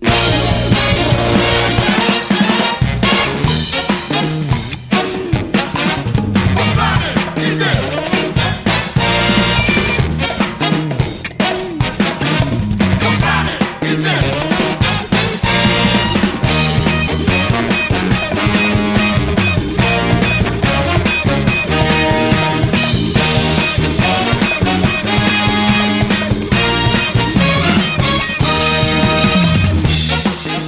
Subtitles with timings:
[0.00, 0.55] Yeah.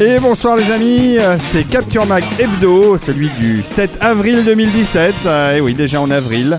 [0.01, 5.15] Et bonsoir les amis, c'est Capture Mag Hebdo, celui du 7 avril 2017.
[5.27, 6.59] Euh, et oui, déjà en avril.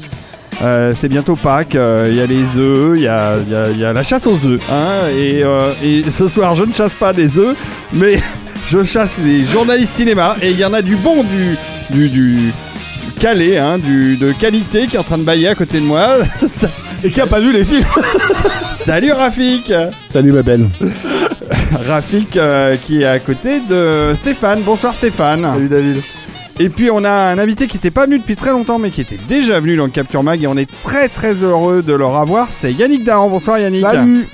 [0.62, 3.80] Euh, c'est bientôt Pâques, euh, il y a les œufs, il y a, y y
[3.80, 4.60] la chasse aux œufs.
[4.70, 5.08] hein.
[5.18, 7.56] et, euh, et ce soir, je ne chasse pas des œufs,
[7.94, 8.20] mais
[8.68, 10.36] je chasse des journalistes cinéma.
[10.42, 11.56] Et il y en a du bon, du,
[11.92, 12.52] du, du,
[13.22, 16.18] calé, hein, du, de qualité qui est en train de bailler à côté de moi.
[17.02, 17.86] Et qui a pas vu les films
[18.86, 19.72] Salut Rafik
[20.10, 20.68] Salut ma belle.
[21.88, 24.62] Rafik euh, qui est à côté de Stéphane.
[24.62, 25.42] Bonsoir Stéphane.
[25.42, 26.02] Salut David.
[26.60, 29.02] Et puis on a un invité qui n'était pas venu depuis très longtemps mais qui
[29.02, 32.06] était déjà venu dans le Capture Mag et on est très très heureux de le
[32.06, 32.48] revoir.
[32.50, 33.30] C'est Yannick Dahan.
[33.30, 33.82] Bonsoir Yannick.
[33.82, 34.28] Salut.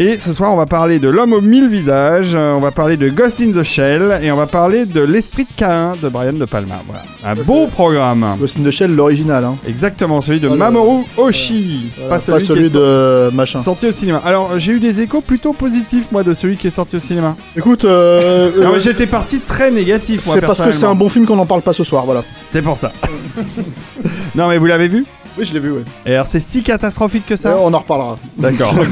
[0.00, 2.96] Et ce soir on va parler de l'homme aux mille visages, euh, on va parler
[2.96, 6.34] de Ghost in the Shell et on va parler de l'esprit de Cain de Brian
[6.34, 6.76] De Palma.
[6.86, 7.02] Voilà.
[7.24, 8.24] Un beau programme.
[8.38, 9.42] Ghost in the Shell, l'original.
[9.44, 9.56] Hein.
[9.66, 11.90] Exactement, celui de le- Mamoru Oshii.
[12.08, 13.58] Pas celui, qui est de machin.
[13.58, 14.22] sorti au cinéma.
[14.24, 17.34] Alors j'ai eu des échos plutôt positifs moi de celui qui est sorti au cinéma.
[17.56, 21.34] Écoute, euh, euh, j'étais parti très négatif c'est parce que c'est un bon film qu'on
[21.34, 22.22] n'en parle pas ce soir, voilà.
[22.46, 22.92] C'est pour ça.
[24.36, 25.04] non mais vous l'avez vu?
[25.38, 25.84] Oui, je l'ai vu, ouais.
[26.04, 28.16] Et alors c'est si catastrophique que ça Euh, on en reparlera.
[28.36, 28.74] D'accord.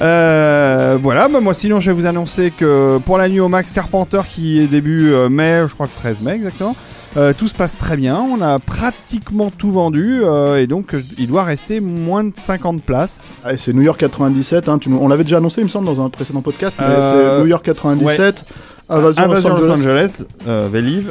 [0.00, 3.70] Euh, voilà, bah, moi sinon je vais vous annoncer que pour la nuit au Max
[3.70, 6.74] Carpenter qui est début euh, mai, je crois que 13 mai exactement,
[7.16, 8.18] euh, tout se passe très bien.
[8.18, 10.22] On a pratiquement tout vendu
[10.58, 13.38] et donc il doit rester moins de 50 places.
[13.56, 16.08] C'est New York 97, hein, tu on l'avait déjà annoncé, il me semble, dans un
[16.08, 18.44] précédent podcast, mais c'est New York 97,
[18.88, 20.16] Invasion, Invasion Los Angeles.
[20.46, 20.68] euh,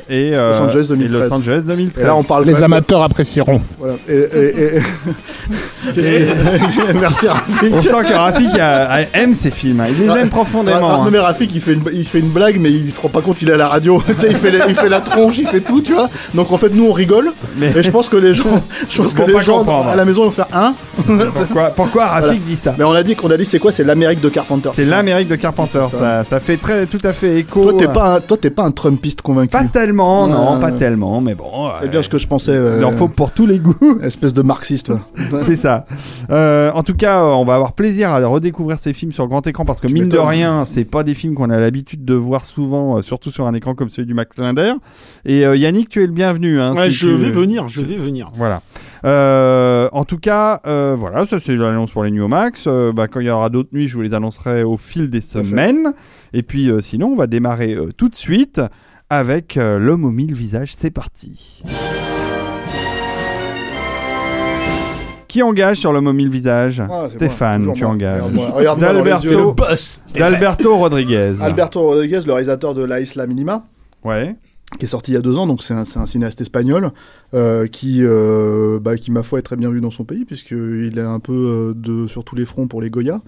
[0.10, 1.22] et, euh, Los Angeles et 2013.
[1.30, 2.04] Los Angeles 2013.
[2.04, 3.62] Et là, on parle Les amateurs apprécieront.
[3.80, 3.96] Voilà.
[4.08, 4.82] Et, et- et-
[5.94, 6.08] Qu'est-ce
[6.94, 7.74] que- Merci Rafik.
[7.74, 9.86] On sent que Rafik a- a- aime ces films, hein.
[9.90, 10.90] il les aime profondément.
[10.92, 11.06] Ah, hein.
[11.06, 13.22] non mais Rafik il fait, une, il fait une blague mais il se rend pas
[13.22, 15.38] compte il est à la radio tu sais il fait, la- il fait la tronche
[15.38, 18.08] il fait tout tu vois donc en fait nous on rigole Mais- et je pense
[18.08, 19.90] que les gens je pense que les gens comprendre.
[19.90, 20.74] à la maison vont faire un
[21.36, 22.40] Pourquoi, pourquoi Rafik Voilà.
[22.48, 23.72] dit ça mais on a dit qu'on a dit c'est quoi?
[23.72, 26.24] C'est l'Amérique de Carpenter C'est l'Amérique de Carpenter, ça.
[26.24, 27.63] Ça, fait très, tout à fait écho.
[27.64, 31.22] Toi t'es pas un, toi t'es pas un Trumpiste convaincu Pas tellement, non, pas tellement,
[31.22, 31.70] mais bon.
[31.82, 33.76] c'est bien ce que je pensais euh, Il en faut pour tous les goûts.
[34.04, 34.92] espèce de marxiste.
[35.40, 35.86] C'est ça.
[36.30, 39.46] Euh, en tout cas, euh, on va avoir plaisir à redécouvrir ces films sur grand
[39.48, 42.14] écran parce que Tu mine de rien, c'est pas des films qu'on a l'habitude de
[42.14, 44.74] voir souvent, surtout sur un écran comme celui du Max Linder.
[45.26, 46.60] Et euh, Yannick, tu es le bienvenu.
[46.60, 48.32] Hein, Ouais, si je tu- vais venir, je vais venir.
[48.36, 48.62] Voilà.
[49.06, 52.64] Euh, en tout cas, euh, voilà, ça c'est l'annonce pour les Nuits au Max.
[52.68, 55.20] Euh, bah, quand il y aura d'autres nuits, je vous les annoncerai au fil des
[55.22, 55.94] semaines.
[56.34, 58.62] Et puis euh, sinon, on va démarrer euh, tout de suite
[59.10, 60.74] avec euh, L'homme aux mille visages.
[60.78, 61.62] C'est parti.
[65.28, 67.92] Qui engage sur L'homme aux mille visages Ah, c'est Stéphane, moi, tu moi.
[67.94, 68.24] engages.
[70.16, 71.34] D'Alberto Rodriguez.
[71.42, 73.64] Alberto Rodriguez le réalisateur de La Isla Minima
[74.04, 74.36] Ouais.
[74.78, 76.92] Qui est sorti il y a deux ans, donc c'est un, un cinéaste espagnol
[77.34, 80.98] euh, qui, euh, bah, qui, ma foi, est très bien vu dans son pays, puisqu'il
[80.98, 83.22] est un peu euh, de, sur tous les fronts pour les Goya,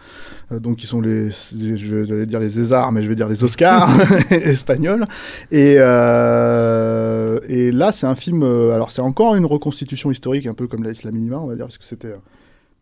[0.52, 3.90] donc qui sont les, je vais dire les Césars, mais je vais dire les Oscars
[4.32, 5.06] espagnols.
[5.52, 10.84] Et, et là, c'est un film, alors c'est encore une reconstitution historique, un peu comme
[10.84, 12.14] La Isla on va dire, parce que c'était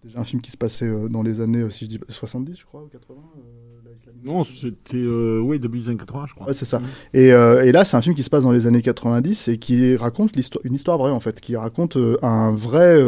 [0.04, 2.84] déjà un film qui se passait dans les années, si je dis 70, je crois,
[2.84, 3.02] ou 80.
[3.10, 4.13] euh, La Isla Minima.
[4.26, 6.48] Non, c'était euh, ouais, début des années 80, je crois.
[6.48, 6.82] Ouais, c'est ça.
[7.14, 9.58] Et, euh, et là, c'est un film qui se passe dans les années 90 et
[9.58, 10.32] qui raconte
[10.64, 13.00] une histoire vraie, en fait, qui raconte euh, un vrai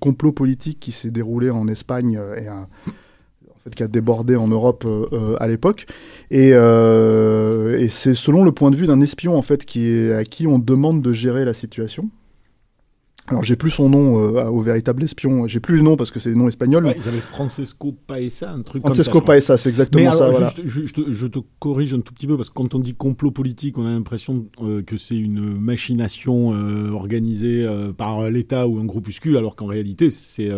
[0.00, 2.66] complot politique qui s'est déroulé en Espagne et un-
[3.48, 4.86] en fait, qui a débordé en Europe
[5.38, 5.86] à l'époque.
[6.30, 10.24] Et, et c'est selon le point de vue d'un espion, en fait, qui est, à
[10.24, 12.08] qui on demande de gérer la situation.
[13.30, 16.18] Alors j'ai plus son nom euh, au véritable espion, j'ai plus le nom parce que
[16.18, 16.86] c'est le nom espagnol.
[16.86, 19.32] Ouais, ils avaient Francesco Paesa, un truc Francesco comme ça.
[19.34, 20.24] Paesa, c'est exactement Mais ça.
[20.26, 20.54] alors, Voilà.
[20.64, 22.94] je, je te, je te corrige un tout petit peu parce que quand on dit
[22.94, 27.66] complot politique, on a l'impression euh, que c'est une machination euh, organisée
[27.96, 30.50] par l'État ou un groupuscule, alors qu'en réalité, c'est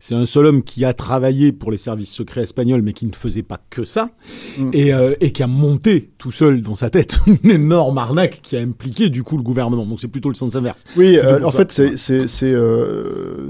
[0.00, 3.12] c'est un seul homme qui a travaillé pour les services secrets espagnols, mais qui ne
[3.12, 4.10] faisait pas que ça,
[4.58, 4.70] Mm.
[4.72, 8.60] et, et qui a monté tout seul dans sa tête une énorme arnaque qui a
[8.60, 9.84] impliqué du coup le gouvernement.
[9.84, 10.84] Donc c'est plutôt le sens inverse.
[10.96, 11.64] Oui, en ça.
[11.66, 12.54] fait, c'est c'est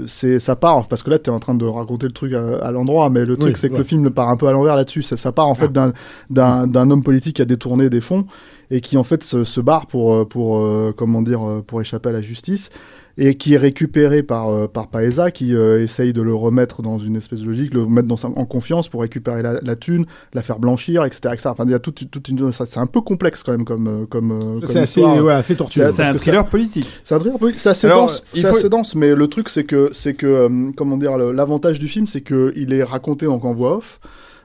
[0.07, 2.33] c'est euh, ça part parce que là, tu es en train de raconter le truc
[2.33, 3.79] à, à l'endroit, mais le truc Oui, c'est que ouais.
[3.79, 5.01] le film part un peu à l'envers là-dessus.
[5.01, 5.93] Ça, ça part en fait d'un
[6.29, 8.25] d'un homme politique qui a détourné des fonds
[8.71, 11.81] et qui en fait se, se barre pour euh, pour euh, comment dire euh, pour
[11.81, 12.69] échapper à la justice
[13.17, 16.97] et qui est récupéré par euh, par Paesa qui euh, essaye de le remettre dans
[16.97, 20.05] une espèce de logique, le mettre dans sa- en confiance pour récupérer la, la thune,
[20.33, 21.49] la faire blanchir, etc., etc.
[21.51, 23.87] Enfin, il y a toute toute une ça, c'est un peu complexe quand même comme
[23.87, 25.89] euh, comme euh, comme C'est assez, ouais, assez tortueux.
[25.91, 26.87] C'est- un thriller politique.
[27.03, 29.63] C'est un thriller politique, c'est assez Alors, dense, faut- assez dense, mais le truc c'est
[29.63, 33.45] que c'est que euh, comment dire l'avantage du film c'est que il est raconté donc
[33.45, 33.99] en voix off.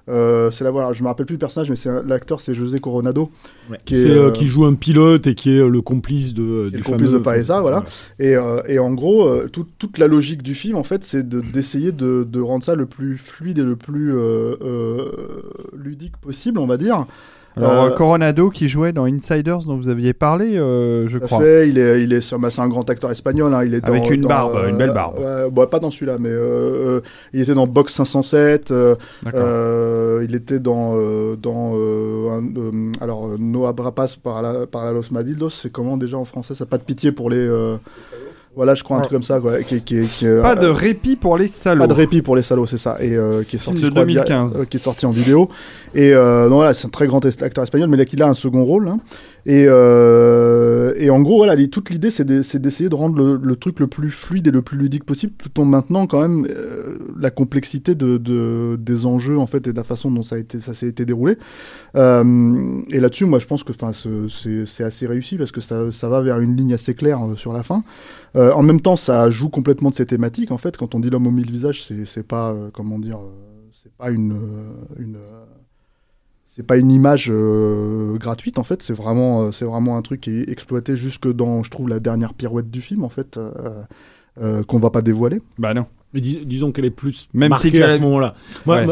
[0.08, 2.55] Euh, c'est la voix, alors, je me rappelle plus le personnage, mais c'est l'acteur c'est
[2.55, 3.31] José Coronado,
[3.85, 6.35] qui est, C'est euh, euh, qui joue un pilote et qui est euh, le complice
[6.35, 7.85] de du le complice de Paesa, voilà.
[8.19, 11.41] Et, euh, et en gros, tout- toute la logique du film, en fait, c'est de-
[11.41, 15.43] d'essayer de, de rendre ça le plus fluide et le plus euh, euh,
[15.76, 17.05] ludique possible, on va dire.
[17.67, 21.39] Alors, Euh, Coronado qui jouait dans Insiders dont vous aviez parlé, euh, je crois.
[21.41, 23.53] fait, il est, il est, bah, c'est un grand acteur espagnol.
[23.55, 25.19] Hein, il est Avec dans- une dans, barbe, euh, une belle barbe.
[25.19, 27.01] ouais, bon, pas dans celui-là, mais euh, euh,
[27.33, 28.71] il était dans Box 507.
[28.71, 29.41] euh, D'accord.
[29.45, 34.93] euh, il était dans euh, dans euh, un- euh, alors euh, No Abrapas para, la,
[34.93, 35.51] los Madildos.
[35.51, 36.55] C'est comment déjà en français?
[36.55, 37.37] Ça pas de pitié pour les.
[37.39, 37.77] euh,
[38.56, 39.62] voilà, je crois un truc comme ça, quoi.
[39.62, 41.81] Qui, qui, qui, euh, Pas de répit pour les salauds.
[41.82, 42.97] pas de répit pour les salauds, c'est ça.
[43.00, 44.61] Et euh, qui est sorti de je crois, via- 2015.
[44.61, 45.49] euh, qui est sorti en vidéo.
[45.94, 48.35] Et euh, non, voilà, c'est un très grand acteur espagnol, mais là, il a un
[48.35, 48.88] second rôle.
[48.88, 48.99] hein.
[49.46, 53.56] Et, euh, et en gros, voilà, toute l'idée, c'est d'e- c'est d'essayer de rendre le,
[53.56, 56.98] truc le plus fluide et le plus ludique possible, tout en maintenant quand même euh,
[57.19, 60.37] la complexité de, de- des enjeux en fait et de la façon dont ça
[60.75, 61.37] s'est été déroulé.
[61.96, 63.72] Euh, et là-dessus, moi, je pense que,
[64.66, 67.62] c'est assez réussi parce que ça, va vers une ligne assez claire euh, sur la
[67.62, 67.82] fin.
[68.34, 70.52] En même temps, ça joue complètement de ces thématiques.
[70.52, 73.19] En fait, quand on dit l'homme aux mille visages, c'est pas comment dire,
[73.72, 74.34] c'est pas une
[74.98, 75.16] une
[76.52, 78.82] c'est pas une image euh, gratuite en fait.
[78.82, 82.00] C'est vraiment euh, c'est vraiment un truc qui est exploité jusque dans, je trouve, la
[82.00, 83.38] dernière pirouette du film en fait.
[84.41, 85.43] euh, qu'on va pas dévoiler.
[85.58, 85.87] Bah non.
[86.12, 88.35] Mais dis- disons qu'elle est plus Même marquée si à ce moment-là.
[88.67, 88.85] Ouais,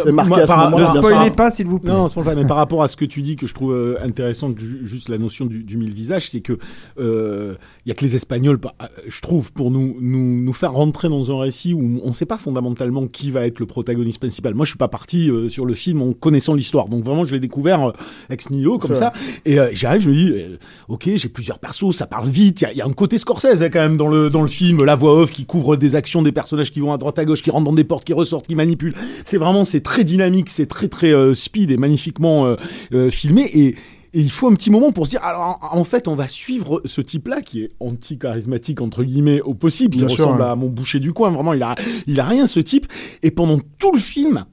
[0.46, 0.70] par-.
[0.70, 1.90] Ne spoilez pas, s'il vous plaît.
[1.90, 4.52] Non, pas mais par rapport à ce que tu dis que je trouve euh, intéressant,
[4.56, 6.58] ju- juste la notion du, du mille visages, c'est que
[7.00, 7.54] euh,
[7.84, 10.72] il y a que les Espagnols, pas- euh, je trouve, pour nous, nous nous faire
[10.72, 14.18] rentrer dans un récit où on ne sait pas fondamentalement qui va être le protagoniste
[14.20, 14.54] principal.
[14.54, 17.32] Moi, je suis pas parti euh, sur le film en connaissant l'histoire, donc vraiment, je
[17.34, 17.92] l'ai découvert euh,
[18.30, 19.12] ex nihilo comme ça.
[19.44, 20.56] Et euh, j'arrive, je me dis, euh,
[20.88, 22.60] ok, j'ai plusieurs persos, ça parle vite.
[22.60, 24.42] Il y a, il y a un côté Scorsese hein, quand même dans le dans
[24.42, 27.07] le film, la voix off qui couvre des actions des personnages qui vont à droite
[27.16, 28.94] à gauche, qui rentrent dans des portes, qui ressortent, qui manipulent.
[29.24, 32.56] C'est vraiment, c'est très dynamique, c'est très très euh, speed et magnifiquement euh,
[32.92, 33.42] euh, filmé.
[33.54, 33.66] Et,
[34.14, 36.80] et il faut un petit moment pour se dire, alors en fait, on va suivre
[36.84, 39.96] ce type-là qui est anti-charismatique entre guillemets au possible.
[39.96, 41.30] Il Bien sûr, ressemble à mon boucher du coin.
[41.30, 41.76] Vraiment, il a,
[42.06, 42.86] il a rien ce type.
[43.22, 44.44] Et pendant tout le film.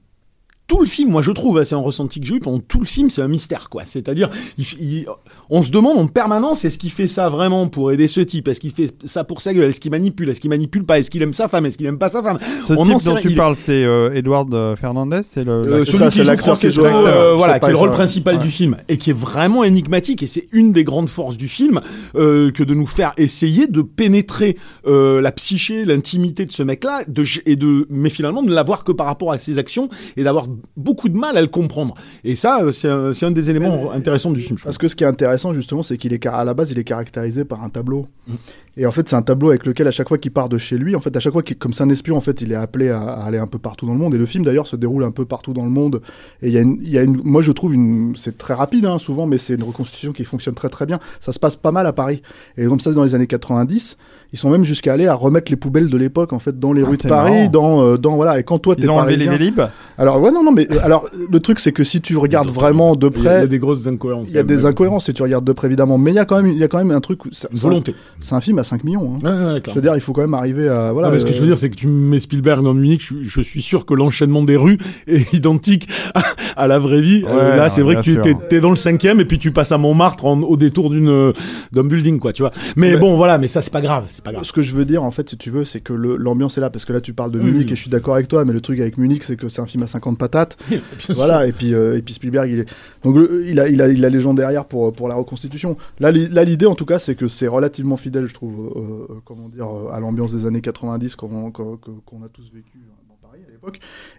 [0.68, 2.80] Tout le film, moi je trouve, hein, c'est un ressenti que j'ai eu pendant tout
[2.80, 3.84] le film, c'est un mystère quoi.
[3.86, 5.06] C'est-à-dire, il, f- il-
[5.52, 8.60] on se demande en permanence est-ce qu'il fait ça vraiment pour aider ce type, est-ce
[8.60, 11.22] qu'il fait ça pour sa gueule, est-ce qu'il manipule, est-ce qu'il manipule pas, est-ce qu'il
[11.22, 12.40] aime sa femme, est-ce qu'il aime pas sa femme?
[12.68, 13.22] Ce On en type sait dont rien.
[13.22, 15.52] tu Il- parles, c'est euh, Edward euh, Fernandez, c'est le.
[15.52, 17.94] Euh, celui ça, qui l'acteur qui joue euh, voilà, qui est le rôle ça.
[17.96, 18.42] principal Ouais.
[18.44, 21.80] du film et qui est vraiment énigmatique et c'est une des grandes forces du film
[22.16, 24.58] euh, que de nous faire essayer de pénétrer
[24.88, 28.84] euh, la psyché, l'intimité de ce mec-là, de, et de, mais finalement de ne l'avoir
[28.84, 30.48] que par rapport à ses actions et d'avoir
[30.78, 31.96] beaucoup de mal à le comprendre.
[32.24, 34.58] Et ça, euh, c'est un, des éléments intéressants du film.
[34.64, 36.84] Parce que ce qui est intéressant justement, c'est qu'il est à la base, il est
[36.84, 38.08] caractérisé par un tableau.
[38.28, 38.34] Mm.
[38.78, 40.78] Et en fait, c'est un tableau avec lequel à chaque fois qu'il part de chez
[40.78, 42.56] lui, en fait, à chaque fois qu'il, comme c'est un espion, en fait, il est
[42.56, 44.14] appelé à, à aller un peu partout dans le monde.
[44.16, 46.02] Et le film d'ailleurs se déroule un peu partout dans le monde.
[46.42, 48.54] Et il y a une, il y a une, moi je trouve une, c'est très
[48.54, 51.00] rapide hein, souvent, mais c'est une reconstitution qui fonctionne très très bien.
[51.20, 52.22] Ça se passe pas mal à Paris.
[52.58, 53.98] Et comme ça, dans les années 90,
[54.36, 56.84] ils sont même jusqu'à aller à remettre les poubelles de l'époque en fait dans les
[56.84, 57.48] Ah, rues de Paris, marrant.
[57.48, 58.38] dans, euh, dans voilà.
[58.38, 59.62] Et quand toi t'es Ils ont enlevé les parisien, Vélib.
[59.98, 62.96] alors ouais non non mais euh, alors le truc c'est que si tu regardes vraiment
[62.98, 64.26] de Il y, a, il y a près des grosses incohérences.
[64.28, 64.48] il y a même.
[64.48, 66.58] des incohérences si tu regardes de près évidemment, mais il y a quand même, il
[66.58, 67.22] y a quand même un truc.
[67.26, 67.96] Une volonté.
[68.20, 69.16] C'est un film à 5 millions.
[69.16, 69.20] hein.
[69.24, 71.08] Ouais, ouais, ouais, Je veux dire, il faut quand même arriver à voilà.
[71.08, 73.02] Non, mais ce que euh, je veux dire, c'est que tu mets Spielberg dans Munich,
[73.02, 74.78] je, je suis sûr que l'enchaînement des rues
[75.08, 77.24] est identique à, à la vraie vie.
[77.28, 78.24] Euh, là, c'est vrai que tu sûr.
[78.52, 81.32] es, dans le cinquième et puis tu passes à Montmartre en- au détour d'une euh,
[81.72, 82.52] d'un building, quoi, tu vois.
[82.76, 84.44] Mais bon, voilà, mais ça c'est pas grave, pas grave.
[84.44, 86.70] Ce que je veux dire, en fait, si tu veux, c'est que l'ambiance est là,
[86.70, 87.72] parce que là, tu parles de Oui, Munich oui.
[87.74, 89.66] et je suis d'accord avec toi, mais le truc avec Munich, c'est que c'est un
[89.66, 90.58] film à 50 patates
[91.10, 91.48] voilà.
[91.48, 92.70] Et puis et puis Spielberg, il est
[93.04, 95.78] donc il a il a il a les gens derrière pour pour la reconstitution.
[96.00, 100.00] Là l'idée en tout cas, c'est que c'est relativement fidèle, je trouve, comment dire, à
[100.00, 102.80] l'ambiance des années 90 qu'on qu'on a tous vécu.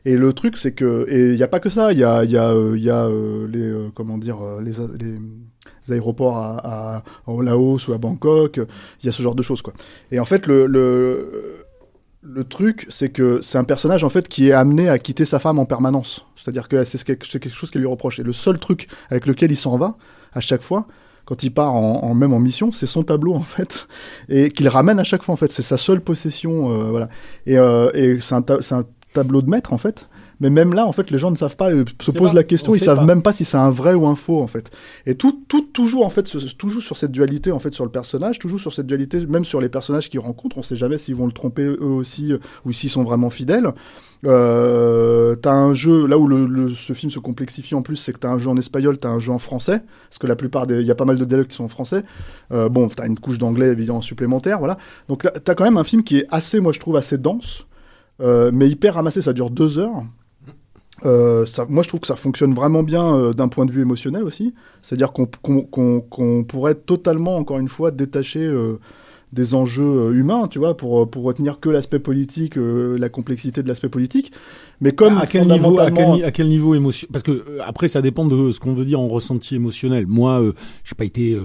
[0.04, 2.24] Et le truc, c'est que, et il n'y a pas que ça, il y a,
[2.24, 5.18] y a, euh, y a euh, les, euh, comment dire, les, les
[5.92, 8.60] aéroports à, à, au Laos ou à Bangkok,
[9.02, 9.72] il y a ce genre de choses, quoi.
[10.10, 11.66] Et en fait, le, le,
[12.22, 15.38] le truc, c'est que c'est un personnage, en fait, qui est amené à quitter sa
[15.38, 16.26] femme en permanence.
[16.34, 18.18] C'est-à-dire que c'est quelque chose qui lui reproche.
[18.18, 19.96] Et le seul truc avec lequel il s'en va,
[20.32, 20.86] à chaque fois,
[21.24, 23.88] quand il part en, même en mission, c'est son tableau en fait,
[24.28, 25.50] et qu'il ramène à chaque fois en fait.
[25.50, 27.08] C'est sa seule possession, voilà.
[27.46, 30.08] Et, et c'est un, un, tableau de maître en fait.
[30.40, 32.74] Mais même là, en fait, les gens ne savent pas, euh, se posent la question,
[32.74, 34.70] ils savent même pas si c'est un vrai ou un faux, en fait.
[35.06, 38.38] Et tout, tout toujours, en fait, toujours sur cette dualité, en fait, sur le personnage,
[38.38, 41.26] toujours sur cette dualité, même sur les personnages qu'ils rencontrent, on sait jamais s'ils vont
[41.26, 43.72] le tromper eux aussi, euh, ou s'ils sont vraiment fidèles.
[44.24, 48.18] Euh, t'as un jeu, là où le, ce film se complexifie en plus, c'est que
[48.18, 50.80] t'as un jeu en espagnol, t'as un jeu en français, parce que la plupart des,
[50.80, 52.02] il y a pas mal de dialogues qui sont en français.
[52.52, 54.76] Euh, bon, t'as une couche d'anglais évidemment supplémentaire, voilà.
[55.08, 57.66] Donc t'as quand même un film qui est assez, moi je trouve, assez dense.
[58.22, 60.02] Euh, mais hyper ramassé, ça dure deux heures.
[61.04, 63.82] Euh, ça, moi, je trouve que ça fonctionne vraiment bien euh, d'un point de vue
[63.82, 64.54] émotionnel aussi.
[64.82, 68.50] C'est-à-dire qu'on pourrait totalement, encore une fois, détacher
[69.32, 73.88] des enjeux humains, tu vois, pour, pour retenir que l'aspect politique, la complexité de l'aspect
[73.88, 74.32] politique.
[74.80, 78.00] Mais comme à quel niveau, à quel, à quel niveau émotion Parce que après, ça
[78.00, 80.06] dépend de ce qu'on veut dire en ressenti émotionnel.
[80.06, 80.42] Moi,
[80.84, 81.36] j'ai pas été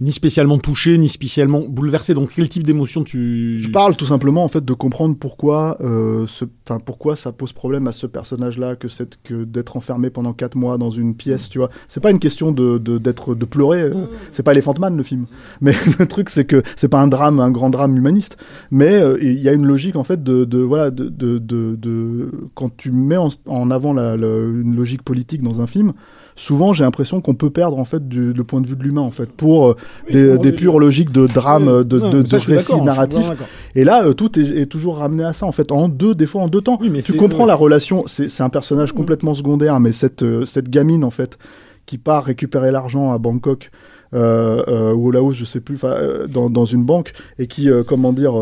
[0.00, 2.12] ni spécialement touché, ni spécialement bouleversé.
[2.14, 6.26] Donc quel type d'émotion tu Je parle tout simplement en fait de comprendre pourquoi, euh,
[6.26, 6.44] ce,
[6.84, 10.76] pourquoi ça pose problème à ce personnage-là que c'est que d'être enfermé pendant quatre mois
[10.76, 11.68] dans une pièce, tu vois.
[11.88, 13.80] C'est pas une question de d'être de, pleurer.
[13.80, 15.26] Euh, c'est pas Elephant Man le film.
[15.60, 18.36] Mais le truc c'est que c'est pas un drame, un grand drame humaniste.
[18.70, 22.30] Mais euh, il y a une logique en fait de, de voilà de, de, de,
[22.54, 25.92] quand tu mets en, en avant la, une logique politique dans un film
[26.36, 29.00] souvent j'ai l'impression qu'on peut perdre en fait du, le point de vue de l'humain
[29.00, 29.76] en fait pour euh,
[30.10, 33.26] des, des pures logiques de drame, de, de, de récit narratif.
[33.74, 36.26] Et là, euh, tout est, est, toujours ramené à ça en fait en deux, des
[36.26, 36.78] fois en deux temps.
[36.90, 38.04] mais tu comprends la relation.
[38.06, 41.38] C'est un personnage complètement secondaire, mais cette euh, cette gamine en fait
[41.86, 46.26] qui part récupérer l'argent à Bangkok euh, euh, ou au Laos, je sais plus, euh,
[46.26, 48.34] dans, dans, une banque, et qui, comment dire,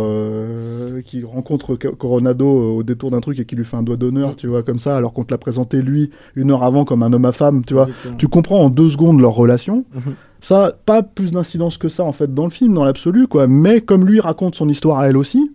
[1.05, 4.47] qui rencontre Coronado au détour d'un truc et qui lui fait un doigt d'honneur, tu
[4.47, 7.25] vois, comme ça, alors qu'on te l'a présenté lui une heure avant comme un homme
[7.25, 7.89] à femme, tu vois.
[8.19, 9.85] Tu comprends en deux secondes leur relation.
[9.95, 10.15] Mhm.
[10.41, 13.47] Ça, pas plus d'incidence que ça en fait dans le film, dans l'absolu, quoi.
[13.47, 15.53] Mais comme lui raconte son histoire à elle aussi,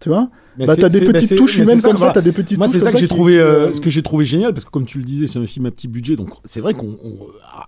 [0.00, 0.30] tu vois,
[0.66, 2.98] bah, t'as des petites touches humaines comme ça, t'as des petites Moi, c'est ça que
[2.98, 5.38] j'ai trouvé, euh, ce que j'ai trouvé génial, parce que comme tu le disais, c'est
[5.38, 6.96] un film à petit budget, donc c'est vrai qu'on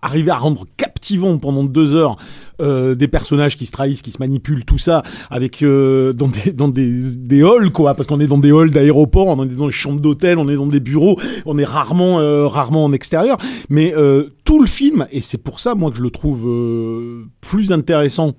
[0.03, 2.17] arrivait à rendre captivant pendant deux heures
[2.61, 6.53] euh, des personnages qui se trahissent, qui se manipulent, tout ça, avec euh, dans des
[6.53, 9.67] dans des des halls quoi, parce qu'on est dans des halls d'aéroport, on est dans
[9.67, 13.37] des chambres d'hôtel, on est dans des bureaux, on est rarement euh, rarement en extérieur,
[13.69, 16.49] mais euh, tout le film, et c'est pour ça moi que je le trouve
[17.41, 18.35] plus intéressant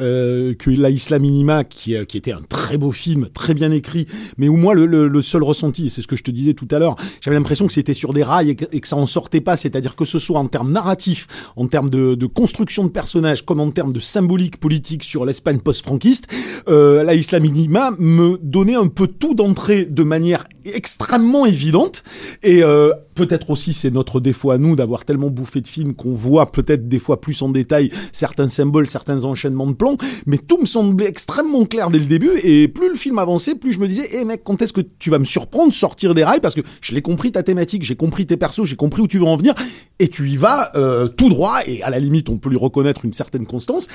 [0.00, 3.70] euh, que La Isla Minima, qui, euh, qui, était un très beau film, très bien
[3.70, 3.93] écrit,
[4.38, 6.96] mais où moi, le, seul ressenti, c'est ce que je te disais tout à l'heure,
[7.20, 10.04] j'avais l'impression que c'était sur des rails et que, ça en sortait pas, c'est-à-dire que
[10.04, 14.00] ce soit en termes narratifs, en termes de, construction de personnages, comme en termes de
[14.00, 16.26] symbolique politique sur l'Espagne post-franquiste,
[16.68, 22.02] euh, La Isla me donnait un peu tout d'entrée de manière extrêmement évidente,
[22.42, 26.14] et euh, peut-être aussi c'est notre défaut à nous d'avoir tellement bouffé de films qu'on
[26.14, 29.96] voit peut-être des fois plus en détail certains symboles, certains enchaînements de plans,
[30.26, 32.30] mais tout me semblait extrêmement clair dès le début.
[32.42, 34.80] Et plus le film avançait, plus je me disais, hé eh, mec, quand est-ce que
[34.80, 37.96] tu vas me surprendre, sortir des rails parce que je l'ai compris ta thématique, j'ai
[37.96, 39.54] compris tes persos, j'ai compris où tu veux en venir
[39.98, 43.04] et tu y vas euh, tout droit et à la limite on peut lui reconnaître
[43.04, 43.88] une certaine constance.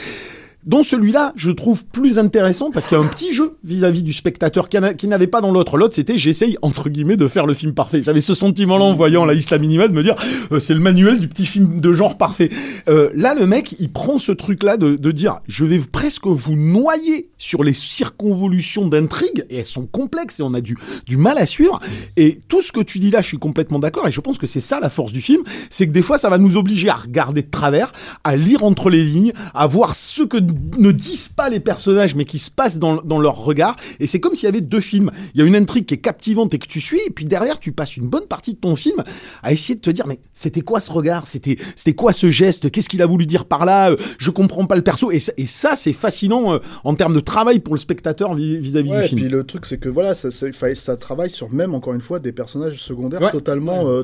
[0.65, 4.11] Dans celui-là, je trouve plus intéressant parce qu'il y a un petit jeu vis-à-vis du
[4.11, 5.77] spectateur qui n'avait pas dans l'autre.
[5.77, 8.01] L'autre, c'était j'essaye entre guillemets de faire le film parfait.
[8.03, 10.15] J'avais ce sentiment-là en voyant la Isla Minima de me dire
[10.51, 12.49] euh, c'est le manuel du petit film de genre parfait.
[12.89, 16.55] Euh, là, le mec, il prend ce truc-là de, de dire je vais presque vous
[16.57, 21.37] noyer sur les circonvolutions d'intrigue et elles sont complexes et on a du, du mal
[21.37, 21.79] à suivre.
[22.17, 24.45] Et tout ce que tu dis là, je suis complètement d'accord et je pense que
[24.45, 26.95] c'est ça la force du film, c'est que des fois, ça va nous obliger à
[26.95, 27.93] regarder de travers,
[28.25, 32.25] à lire entre les lignes, à voir ce que ne disent pas les personnages, mais
[32.25, 33.75] qui se passent dans, dans leur regard.
[33.99, 35.11] Et c'est comme s'il y avait deux films.
[35.33, 37.59] Il y a une intrigue qui est captivante et que tu suis, et puis derrière,
[37.59, 39.03] tu passes une bonne partie de ton film
[39.43, 41.27] à essayer de te dire, mais c'était quoi ce regard?
[41.27, 42.71] C'était c'était quoi ce geste?
[42.71, 43.95] Qu'est-ce qu'il a voulu dire par là?
[44.17, 45.11] Je comprends pas le perso.
[45.11, 48.91] Et ça, et ça c'est fascinant euh, en termes de travail pour le spectateur vis-à-vis
[48.91, 49.19] du film.
[49.19, 52.19] Et puis le truc, c'est que voilà, ça, ça, travaille sur même, encore une fois,
[52.19, 53.87] des personnages secondaires totalement.
[53.87, 54.03] Euh,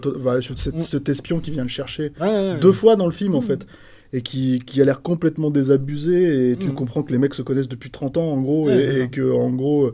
[0.80, 2.12] cet, espion qui vient le chercher
[2.62, 3.44] deux fois dans le film, en mmh.
[3.44, 3.66] fait
[4.14, 6.74] et qui, qui a l'air complètement désabusé et tu mm.
[6.74, 9.92] comprends que les mecs se connaissent depuis 30 ans en gros et, que en gros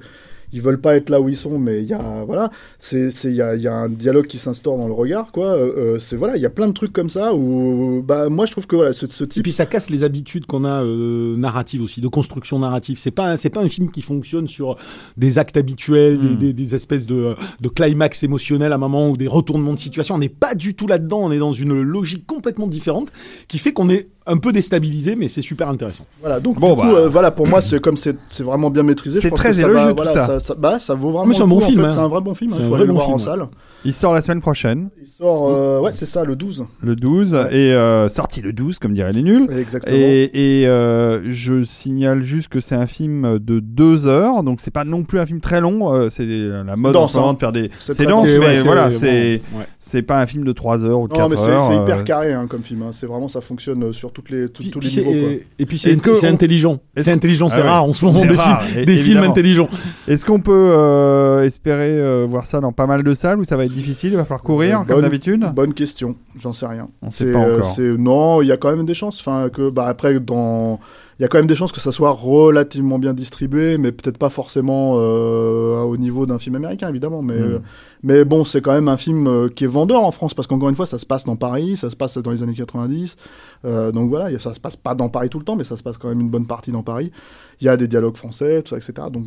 [0.53, 3.29] ils veulent pas être là où ils sont, mais il y a voilà, c'est c'est
[3.29, 5.47] il y a, il y a un dialogue qui s'instaure dans le regard, quoi.
[5.47, 8.45] Euh, euh, c'est voilà, il y a plein de trucs comme ça où bah moi
[8.45, 9.43] je trouve que voilà ce, ce Et type.
[9.43, 12.97] puis ça casse les habitudes qu'on a euh, narratives aussi, de construction narrative.
[12.97, 14.77] C'est pas c'est pas un film qui fonctionne sur
[15.17, 16.37] des actes habituels, Hmm.
[16.53, 20.15] des espèces de, de climax émotionnel à un moment ou des retournements de situation.
[20.15, 21.19] On n'est pas du tout là-dedans.
[21.23, 23.11] On est dans une logique complètement différente
[23.47, 26.05] qui fait qu'on est un peu déstabilisé, mais c'est super intéressant.
[26.19, 26.93] Voilà, donc Bon, du coup, bah.
[26.99, 29.19] euh, voilà, pour moi, c'est comme c'est c'est vraiment bien maîtrisé.
[29.19, 30.55] C'est très que ça élogieux, va, tout voilà, ça.
[30.55, 31.33] bah, ça vaut vraiment.
[31.33, 31.91] C'est un bon coup, en film, fait, hein.
[31.93, 32.51] C'est un vrai bon film.
[32.51, 33.47] Il C'est un faut vrai aller le bon voir en film, salle.
[33.83, 36.65] Il sort la semaine prochaine, Il sort, euh, ouais, c'est ça, le 12.
[36.83, 39.49] le 12, et euh, sorti le 12, comme diraient les nuls.
[39.57, 39.97] Exactement.
[39.97, 44.69] Et, et, euh, je signale juste que c'est un film de deux heures, donc c'est
[44.69, 46.09] pas non plus un film très long.
[46.11, 47.33] c'est la mode en ce moment hein.
[47.33, 47.71] de faire des.
[47.79, 49.65] C'est dense, mais voilà, c'est ouais.
[49.79, 51.61] c'est pas un film de 3 heures ou de Non, 4 mais c'est heures.
[51.61, 52.83] c'est hyper carré hein, comme film.
[52.83, 52.89] hein.
[52.91, 55.11] C'est vraiment, ça fonctionne euh, sur toutes les, tout- Puis- tous puis les niveaux.
[55.25, 55.31] quoi.
[55.31, 56.79] et, et puis c'est Est-ce que c'est on- intelligent.
[56.95, 57.69] est-ce C'est intelligent, c'est Ah ouais.
[57.69, 59.69] rare en ce moment des, rare, films, des intelligents.
[60.07, 63.55] Est-ce qu'on peut euh, espérer euh, voir ça dans pas mal de salles ou ça
[63.57, 66.89] va être difficile Il va falloir courir comme d'habitude Bonne question, j'en sais rien.
[67.01, 67.77] On sait pas euh, encore.
[67.97, 69.19] non, il y a quand même des chances.
[69.19, 70.79] Enfin, que bah après dans,
[71.21, 74.17] il y a quand même des chances que ça soit relativement bien distribué, mais peut-être
[74.17, 77.21] pas forcément euh, au niveau d'un film américain, évidemment.
[77.21, 77.43] Mais, Mm.
[77.43, 77.59] euh,
[78.01, 80.69] mais bon, c'est quand même un film euh, qui est vendeur en France parce qu'encore
[80.69, 83.17] une fois, ça se passe dans Paris, ça se passe dans les années 90.
[83.65, 85.83] Euh, donc voilà, ça se passe pas dans Paris tout le temps, mais ça se
[85.83, 87.11] passe quand même une bonne partie dans Paris.
[87.59, 89.09] Il y a des dialogues français, tout ça, etc.
[89.13, 89.25] Donc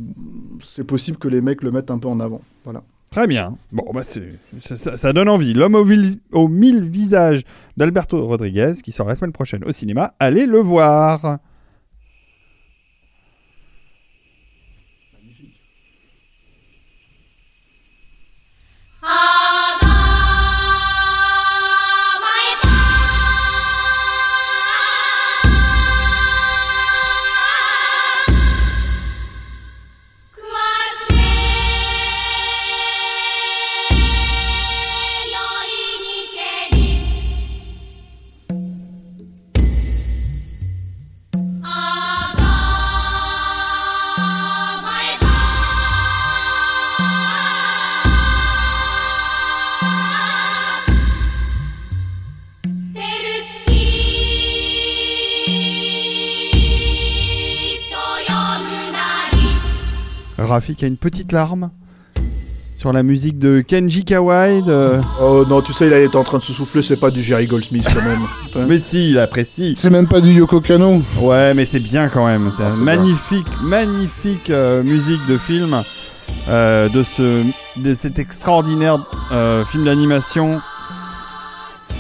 [0.65, 2.41] c'est possible que les mecs le mettent un peu en avant.
[2.65, 2.83] Voilà.
[3.13, 3.57] Très bien.
[3.71, 5.55] Bon, bah ça, donne envie.
[5.55, 7.45] L'homme aux mille visages
[7.77, 10.15] d'Alberto Rodriguez, qui sort la semaine prochaine au cinéma.
[10.19, 11.39] Allez le voir.
[60.55, 61.71] Rafik a une petite larme
[62.77, 64.63] sur la musique de Kenji Kawai.
[64.63, 67.23] de- Oh non, tu sais, il était en train de se souffler, c'est pas du
[67.23, 68.67] Jerry Goldsmith quand même.
[68.69, 69.75] Mais si, il apprécie.
[69.77, 71.03] C'est même pas du Yoko Kano.
[71.21, 72.53] Ouais, mais c'est bien quand même.
[72.57, 75.83] C'est Ah, magnifique, magnifique euh, musique de film
[76.49, 77.43] euh, de ce,
[77.77, 78.99] de cet extraordinaire
[79.33, 80.61] euh, film d'animation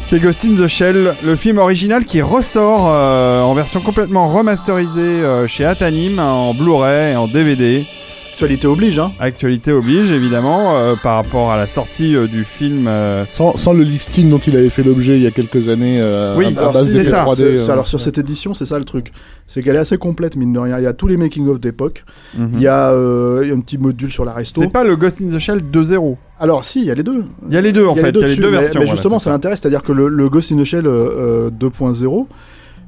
[0.08, 4.28] qui est Ghost in the Shell, le film original qui ressort euh, en version complètement
[4.28, 7.86] remasterisée euh, chez Atanim en Blu-ray et en DVD.
[8.34, 9.12] Actualité oblige, hein.
[9.20, 12.86] Actualité oblige évidemment euh, par rapport à la sortie euh, du film.
[12.88, 15.98] euh, Sans, sans le lifting dont il avait fait l'objet il y a quelques années
[16.00, 17.36] euh, Oui, à, à alors, base c'est d'effets ça, 3D.
[17.36, 19.12] C'est- c'est- euh, alors sur cette édition, c'est ça le truc.
[19.46, 20.78] C'est qu'elle est assez complète, mine de rien.
[20.78, 22.04] Il y a tous les making-of d'époque.
[22.36, 22.50] mhm.
[22.54, 24.60] Il y a euh, il y a un petit module sur la resto.
[24.60, 26.16] C'est pas le Ghost in the Shell 2.0.
[26.40, 27.24] Alors si, il y a les deux.
[27.48, 28.42] Il y a les deux en Il y a fait, il y a les deux
[28.50, 28.80] mais- versions.
[28.80, 31.50] Mais voilà, justement, c'est ça l'intéresse, c'est-à-dire que le, le Ghost in the Shell euh,
[31.50, 32.26] euh, 2.0,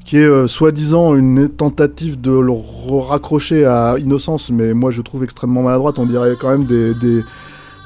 [0.07, 2.53] qui est euh, soi-disant une tentative de le
[2.99, 5.99] raccrocher à Innocence, mais moi je trouve extrêmement maladroite.
[5.99, 7.23] On dirait quand même des des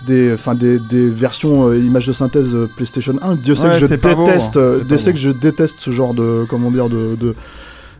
[0.07, 3.35] des, enfin des, des versions euh, images de synthèse euh, PlayStation 1.
[3.35, 4.61] Dieu sait Ouais, que je déteste, hein.
[4.61, 7.35] euh, Dieu sait que je déteste ce genre de comment dire de, de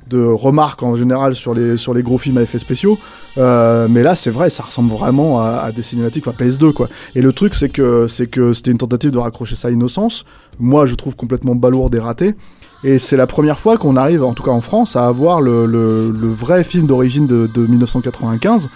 [0.09, 2.99] de remarques en général sur les sur les gros films à effets spéciaux
[3.39, 6.89] Euh, mais là c'est vrai ça ressemble vraiment à, à des cinématiques enfin PS2 quoi
[7.15, 10.25] et le truc c'est que c'est que c'était une tentative de raccrocher ça à Innocence
[10.59, 12.35] moi je trouve complètement balourd et raté
[12.83, 16.11] et c'est la première fois qu'on arrive en tout cas en France à avoir le,
[16.13, 18.69] vrai film d'origine de, de 1995 euh,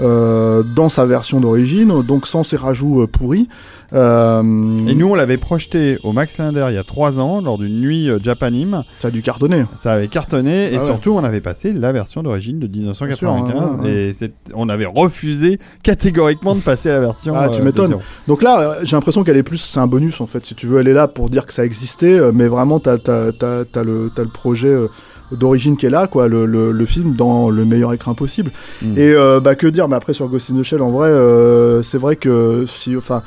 [0.00, 3.48] dans sa version d'origine donc sans ces rajouts euh, pourris
[3.92, 4.42] Euh,
[4.88, 7.80] Et nous, on l'avait projeté au Max Linder il y a trois ans, lors d'une
[7.80, 8.82] nuit euh, Japanime.
[9.00, 10.84] ça a dû cartonner Ça avait cartonné, et Ah ouais.
[10.84, 13.06] surtout, on avait passé la version d'origine de 1995.
[13.06, 13.92] Bien sûr, hein, ouais, ouais.
[14.08, 17.34] Et c'est- on avait refusé catégoriquement de passer à la version.
[17.36, 17.96] Ah, tu euh, m'étonnes.
[18.26, 20.44] Donc là, euh, j'ai l'impression qu'elle est plus, c'est un bonus en fait.
[20.44, 22.98] Si tu veux, elle est là pour dire que ça existait, euh, mais vraiment, t'as,
[22.98, 24.88] t'as, t'as, t'as le, projet euh,
[25.36, 28.50] d'origine qui est là, quoi, le, le, le film dans le meilleur écran possible.
[28.82, 28.98] Mm.
[28.98, 31.82] Et euh, bah que dire, mais après sur Ghost in the Shell, en vrai, euh,
[31.82, 33.22] c'est vrai que si, enfin.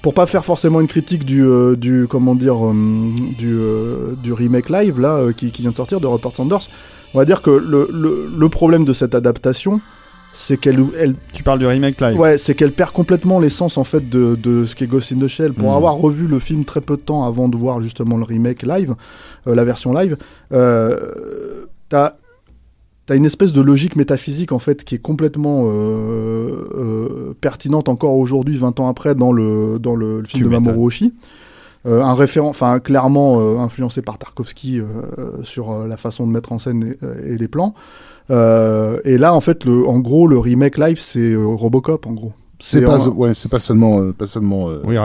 [0.00, 2.72] Pour pas faire forcément une critique du, euh, du comment dire euh,
[3.36, 6.68] du, euh, du remake live là qui, qui vient de sortir de Rupert Sanders,
[7.14, 9.80] on va dire que le, le, le problème de cette adaptation,
[10.32, 12.16] c'est qu'elle elle, Tu parles du remake live.
[12.16, 15.26] Ouais, c'est qu'elle perd complètement l'essence en fait de, de ce qu'est Ghost in the
[15.26, 15.52] Shell.
[15.52, 15.76] Pour Mm.
[15.76, 18.94] avoir revu le film très peu de temps avant de voir justement le remake live,
[19.54, 20.16] la version live,
[20.52, 22.14] euh, t'as
[23.06, 28.16] t'as une espèce de logique métaphysique en fait qui est complètement euh, euh, pertinente encore
[28.16, 30.86] aujourd'hui, 20 ans après, dans le dans le, le film Tu de Mamoru.
[30.86, 31.14] Oshii.
[31.86, 34.84] Euh, un référent, enfin clairement euh, influencé par Tarkovsky euh,
[35.44, 37.72] sur euh, la façon de mettre en scène et, et les plans.
[38.30, 42.12] Euh, et là, en fait, le, en gros, le remake live, c'est euh, Robocop, en
[42.12, 42.32] gros.
[42.60, 44.96] C'est pas, un- ouais, c'est pas seulement, euh, pas seulement euh, Oui,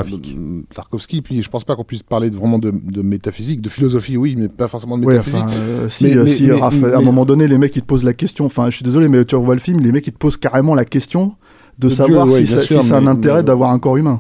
[0.74, 1.22] Tarkovsky.
[1.22, 4.36] Puis je pense pas qu'on puisse parler de, vraiment de, de métaphysique, de philosophie, oui,
[4.38, 5.44] mais pas forcément de Ouais, métaphysique.
[5.44, 7.76] enfin, euh, si, Mais- euh, mais- si, mais- Raph, à un moment donné, les mecs
[7.76, 8.46] ils te posent la question.
[8.46, 10.74] Enfin, je suis désolé, mais tu revois le film, les mecs ils te posent carrément
[10.76, 11.34] la question
[11.80, 13.72] de De savoir Dieu, ouais, si, bien ça, sûr, si ça a un intérêt d'avoir
[13.72, 14.20] un corps humain.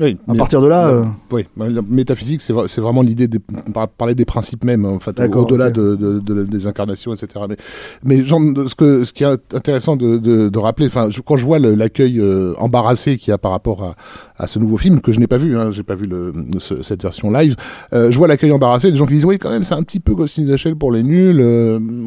[0.00, 3.38] Oui, À partir de là, euh, Oui, la métaphysique, c'est vra- c'est vraiment l'idée de
[3.74, 7.28] par- parler des principes mêmes, en fait, au-delà de, de- de- des incarnations, etc.
[7.48, 7.56] Mais,
[8.04, 11.58] mais genre, ce, que, ce qui est intéressant de, de, rappeler, enfin, quand je vois
[11.58, 13.94] l'accueil euh, embarrassé qu'il y a par rapport à,
[14.42, 16.82] à ce nouveau film que je n'ai pas vu, hein, j'ai pas vu le, ce-
[16.82, 17.56] cette version live,
[17.92, 20.00] euh, je vois l'accueil embarrassé des gens qui disent oui, quand même, c'est un petit
[20.00, 21.40] peu Ghost in the Shell pour les nuls,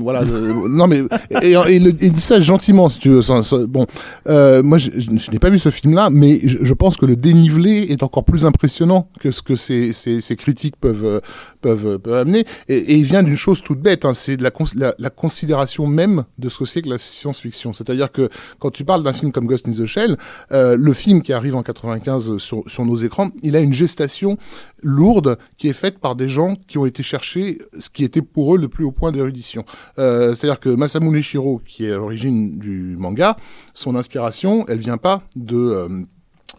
[0.02, 0.24] voilà.
[0.70, 1.02] non mais
[1.42, 3.22] et, et, le- et dit ça gentiment, si tu veux.
[3.68, 3.86] bon,
[4.28, 7.16] moi, je, je- je n'ai pas vu ce film-là, mais je, je pense que le
[7.16, 11.20] dénivelé est encore plus impressionnant que ce que ces, critiques peuvent, euh,
[11.66, 12.46] euh, amener.
[12.68, 15.88] Et, il vient d'une chose toute bête, hein, c'est de la, cons- la, la considération
[15.88, 17.74] même de ce que c'est que la science-fiction.
[17.74, 20.18] C'est-à-dire que quand tu parles d'un film comme Ghost in the Shell,
[20.52, 24.38] euh, le film qui arrive en 95 sur, nos écrans, il a une gestation
[24.82, 28.56] lourde qui est faite par des gens qui ont été chercher ce qui était pour
[28.56, 29.64] eux le plus haut point d'érudition.
[29.96, 33.38] C'est-à-dire que Masamune Shiro, qui est à l'origine du manga,
[33.74, 36.06] son inspiration, elle vient pas de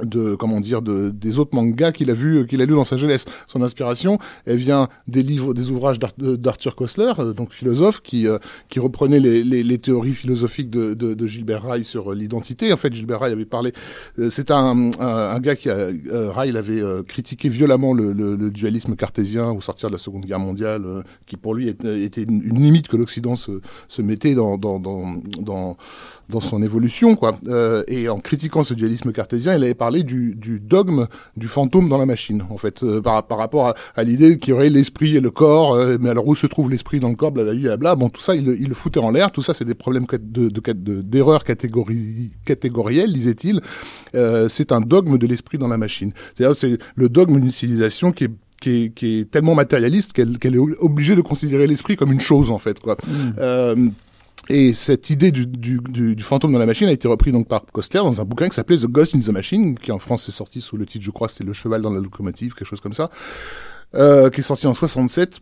[0.02, 2.96] de comment dire de des autres mangas qu'il a vu qu'il a lu dans sa
[2.96, 8.00] jeunesse son inspiration elle vient des livres des ouvrages de- d'Arthur Koestler euh, donc philosophe
[8.00, 12.10] qui euh, qui reprenait les, les, les théories philosophiques de, de, de Gilbert Ryle sur
[12.12, 13.72] euh, l'identité en fait Gilbert Ryle avait parlé
[14.18, 18.12] euh, c'est un, un un gars qui a euh, Ryle avait euh, critiqué violemment le,
[18.12, 21.68] le, le dualisme cartésien au sortir de la Seconde Guerre mondiale euh, qui pour lui
[21.68, 25.04] était, était une, limite que l'Occident se, se mettait dans dans dans,
[25.40, 25.76] dans
[26.30, 27.36] dans son évolution, quoi.
[27.48, 31.88] Euh, et en critiquant ce dualisme cartésien, il avait parlé du, du dogme du fantôme
[31.90, 34.70] dans la machine, en fait, euh, par, par rapport à, à l'idée qu'il y aurait
[34.70, 35.74] l'esprit et le corps.
[35.74, 37.96] euh, mais alors où se trouve l'esprit dans le corps, blablabla, bla.
[37.96, 39.30] Bon, tout ça, il, le- il le foutait en l'air.
[39.30, 43.60] Tout ça, c'est des problèmes cat- de de- de- d'erreur catégorie catégorielle, disait-il.
[44.14, 46.12] Euh, c'est un dogme de l'esprit dans la machine.
[46.34, 50.54] C'est-à-dire, c'est le dogme d'une civilisation qui est qui est, qui est tellement matérialiste qu'elle
[50.54, 52.96] est obligée de considérer l'esprit comme une chose en fait quoi.
[53.38, 53.76] Euh,
[54.50, 57.48] et cette idée du, du, du, du fantôme dans la machine a été reprise donc
[57.48, 60.28] par Kostler dans un bouquin qui s'appelait The Ghost in the Machine, qui en France
[60.28, 62.80] est sorti sous le titre, je crois, c'était Le cheval dans la locomotive, quelque chose
[62.80, 63.10] comme ça,
[63.94, 65.40] euh, qui est sorti en 67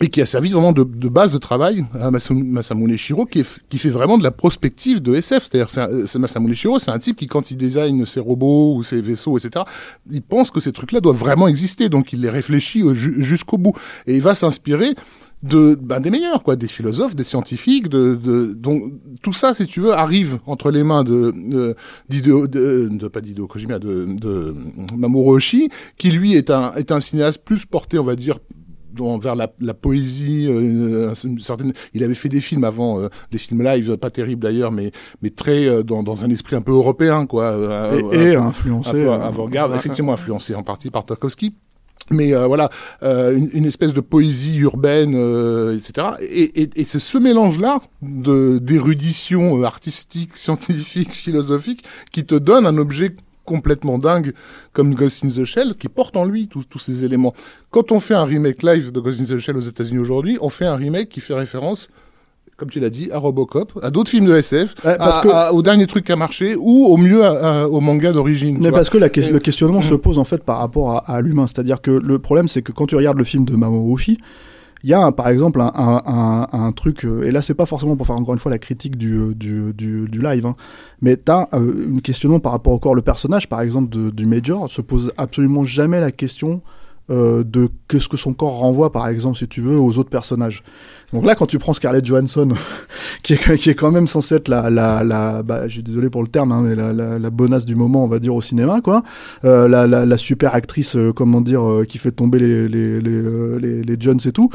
[0.00, 3.60] et qui a servi vraiment de, de base de travail à Masamune Shiro, qui, est-
[3.68, 5.48] qui fait vraiment de la prospective de SF.
[5.48, 5.70] C'est-à-dire,
[6.08, 9.38] c'est Masamune Shiro, c'est un type qui, quand il design ses robots ou ses vaisseaux,
[9.38, 9.64] etc.,
[10.10, 13.56] il pense que ces trucs-là doivent vraiment exister, donc il les réfléchit au- ju- jusqu'au
[13.56, 13.72] bout.
[14.08, 14.94] Et il va s'inspirer
[15.52, 18.78] de ben, des meilleurs quoi des philosophes des scientifiques de, de donc
[19.22, 21.74] tout ça si tu veux arrive entre les mains de de
[22.10, 24.54] d'Hideo- de, de pas d'Hideo Kojima de, de
[24.96, 28.38] Mamoru Oshii qui lui est un est un cinéaste plus porté on va dire
[28.92, 31.72] dans- vers la, la poésie, euh, une certaine.
[31.94, 35.30] Il avait fait des films avant, euh, des films live, pas terribles d'ailleurs, mais mais
[35.30, 37.46] très euh, dans, dans un esprit un peu européen, quoi.
[37.46, 38.90] euh, et, euh, et un influencé.
[38.94, 41.56] euh, avant-garde, effectivement influencé en partie par Tarkovsky.
[42.10, 42.68] Mais euh, voilà,
[43.02, 46.08] euh, une, espèce de poésie urbaine, euh, etc.
[46.20, 52.76] Et, et, et c'est ce mélange-là d'érudition euh, artistique, scientifique, philosophique, qui te donne un
[52.76, 54.34] objet complètement dingue
[54.72, 57.34] comme Ghost in the Shell, qui porte en lui tous tous ces éléments.
[57.70, 60.50] Quand on fait un remake live de Ghost in the Shell aux États-Unis aujourd'hui, on
[60.50, 61.88] fait un remake qui fait référence
[62.56, 65.28] comme tu l'as dit, à Robocop, à d'autres films de SF, Ouais, parce à- que-
[65.28, 68.56] à- au dernier truc qui a marché, ou au mieux à- au manga d'origine.
[68.60, 68.78] Mais vois.
[68.78, 69.84] parce que la que- Et- le questionnement Mm.
[69.84, 71.46] se pose en fait par rapport à, l'humain.
[71.46, 74.18] C'est-à-dire que le problème, c'est que quand tu regardes le film de Mamoru Oshii,
[74.84, 77.54] il y a un- par exemple un, un, un, un truc, euh, et là c'est
[77.54, 80.44] pas forcément pour faire encore une fois la critique du, euh, du, du, du live,
[80.46, 80.56] hein,
[81.00, 84.70] mais t'as euh, une questionnement par rapport encore le personnage, par exemple de- du Major,
[84.70, 86.60] se pose absolument jamais la question
[87.10, 90.62] euh, de qu'est-ce que son corps renvoie, par exemple, si tu veux, aux autres personnages.
[91.12, 92.48] Donc là, quand tu prends Scarlett Johansson,
[93.22, 96.10] qui est, qui est quand même censée être la, la, la bah, je suis désolé
[96.10, 98.40] pour le terme, hein, mais la, la, la bonasse du moment, on va dire, au
[98.40, 99.02] cinéma, quoi.
[99.44, 103.00] Euh, la, la, la super actrice, euh, comment dire, euh, qui fait tomber les, les,
[103.00, 104.50] les, les, les Jones et tout.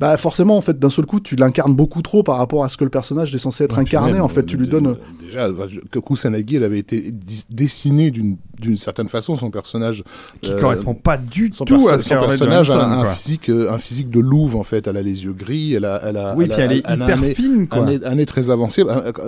[0.00, 2.76] Bah, forcément, en fait, d'un seul coup, tu l'incarnes beaucoup trop par rapport à ce
[2.76, 4.12] que le personnage est censé être Ouais, incarné.
[4.14, 4.96] même, en fait, tu lui donnes.
[5.22, 5.48] Déjà,
[5.90, 7.12] que Kusanagi, elle avait été
[7.50, 10.04] dessinée d'une d'une certaine façon son personnage
[10.40, 13.14] Qui euh, correspond pas du son, tout à son personnage a un, quoi.
[13.14, 16.16] physique un physique de louve en fait elle a les yeux gris elle a elle
[16.16, 17.78] a Oui, elle puis a- elle est elle a hyper un nez- fine, quoi.
[17.82, 18.82] un nez, un nez très avancé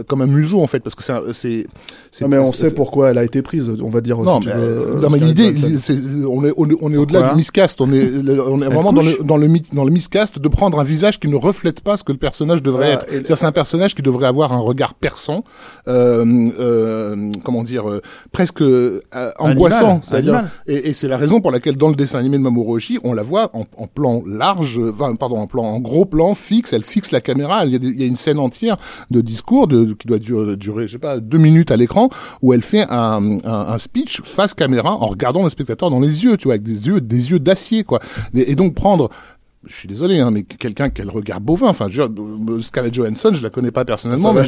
[0.07, 1.67] comme un museau en fait parce que c'est un- c'est
[2.11, 4.19] c'est- Non, mais on c'est- sait pourquoi elle a été prise, on va dire.
[4.19, 5.95] non, si mais, tu veux, non, mais Scarlett l'idée, c'est,
[6.29, 7.81] on est, on est, on est au-delà du miscast.
[7.81, 10.85] On est, on vraiment dans le, dans le, mi- dans le miscast de prendre un
[10.85, 13.07] visage qui ne reflète pas ce que le personnage devrait Voilà, être.
[13.09, 15.45] et- C'est-à-dire, c'est un personnage qui devrait avoir un regard perçant,
[15.89, 16.25] euh,
[16.59, 18.01] euh, comment dire, euh,
[18.33, 19.01] presque euh,
[19.39, 20.01] angoissant.
[20.09, 22.99] C'est-à-dire, et, et c'est la raison pour laquelle dans le dessin animé de Mamoru Oshii,
[23.05, 26.35] on la voit en, en plan large, enfin, pardon, en plan, en gros plan
[26.73, 27.65] Elle fixe la caméra.
[27.65, 28.77] Il y a, une scène entière
[29.11, 32.09] de discours qui doit durer, je sais pas, deux minutes à l'écran,
[32.43, 36.45] où elle fait un, speech face caméra en regardant le spectateur dans les yeux, tu
[36.45, 38.01] vois, avec des yeux, des yeux d'acier, quoi.
[38.35, 39.11] Et donc prendre
[39.69, 41.69] je suis désolé, hein, mais quelqu'un qui a le regard bovin.
[41.69, 42.03] Enfin, je
[42.61, 44.43] Scarlett Johansson, je la connais pas personnellement, mais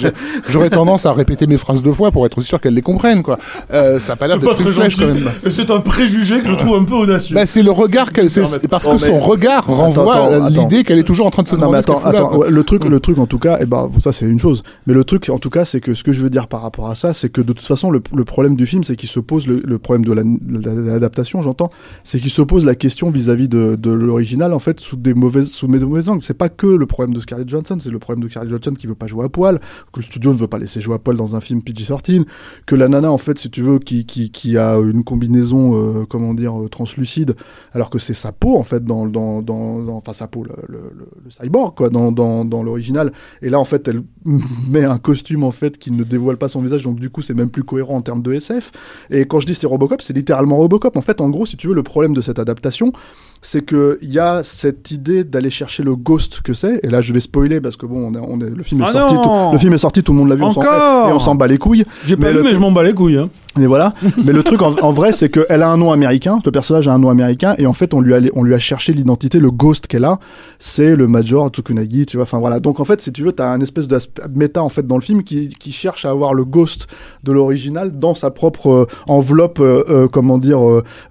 [0.48, 3.38] j'aurais tendance à répéter mes phrases deux fois pour être sûr qu'elle les comprenne, quoi.
[3.72, 5.18] Euh, ça a pas l'air d'être une très flèche, quand même.
[5.50, 7.35] C'est un préjugé que je trouve un peu audacieux.
[7.35, 11.02] Bah, c'est le regard qu'elle, c'est parce que mais- son regard renvoie l'idée qu'elle est
[11.04, 13.38] toujours en train de se demander attends, attends, ouais, le truc, le truc en tout
[13.38, 14.62] cas, et ben ça c'est une chose.
[14.87, 16.88] Mais le truc en tout cas, c'est que ce que je veux dire par rapport
[16.90, 19.20] à ça, c'est que de toute façon le, le problème du film, c'est qu'il se
[19.20, 21.70] pose le, le problème de la- de l'adaptation, j'entends,
[22.04, 25.08] c'est qu'il se pose la question vis-à-vis de, de l'original en fait sous des
[25.44, 26.23] sous des mauvais angles.
[26.23, 28.87] C'est pas que le problème de Scarlett Johansson, c'est le problème de Scarlett Johansson qui
[28.87, 29.59] veut pas jouer à poil,
[29.92, 32.25] que le studio ne veut pas laisser jouer à poil dans un film PG-13,
[32.66, 36.05] que la nana en fait, si tu veux, qui qui, qui a une combinaison, euh,
[36.09, 37.35] comment dire, euh, translucide,
[37.73, 40.79] alors que c'est sa peau en fait dans dans dans, enfin sa peau, le, le,
[40.97, 43.12] le- le cyborg quoi, dans dans dans l'original.
[43.42, 44.03] Et là en fait, elle
[44.71, 47.35] met un costume en fait qui ne dévoile pas son visage, donc du coup c'est
[47.35, 48.73] même plus cohérent en termes de SF.
[49.11, 50.97] Et quand je dis c'est Robocop, c'est littéralement Robocop.
[50.97, 52.92] En fait, en gros, si tu veux, le problème de cette adaptation,
[53.40, 56.81] c'est que il y a cette idée d'aller chercher le ghost que c'est.
[56.83, 58.85] Et là, je vais spoiler parce que bon, on est, on est- le film est
[58.88, 61.12] Ah sorti, tout, le film est sorti, tout le monde l'a vu, on s'en- et
[61.12, 61.85] on s'en bat les couilles.
[62.05, 63.18] J'ai pas mais vu, mais je m'en bats les couilles.
[63.18, 63.31] Hein.
[63.59, 63.92] Mais voilà.
[64.25, 66.38] Mais le truc en, vrai, c'est qu'elle a un nom américain.
[66.44, 68.59] Le personnage a un nom américain et en fait, on lui a, on lui a
[68.59, 70.18] cherché l'identité, le ghost qu'elle a.
[70.59, 72.25] C'est le Major Tsukunagi, tu vois.
[72.25, 72.61] Enfin voilà.
[72.61, 73.99] Donc en fait, si tu veux, t'as un espèce de
[74.35, 76.87] méta en fait dans le film qui, qui cherche à avoir le ghost
[77.25, 80.61] de l'original dans sa propre euh, enveloppe, euh, euh, comment dire,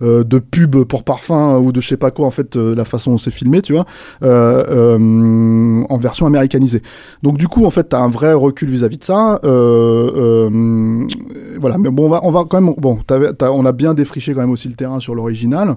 [0.01, 2.27] de pub pour parfum ou de je sais pas quoi.
[2.27, 3.85] En fait, la façon dont c'est filmé, tu vois,
[4.21, 6.81] en version américanisée.
[7.23, 9.39] Donc du coup, en fait, t'as un vrai recul vis-à-vis de ça.
[9.43, 10.49] Voilà.
[11.77, 12.73] Mais bon, on va quand même.
[12.77, 12.99] Bon,
[13.41, 15.75] on a bien défriché quand même aussi le terrain sur l'original.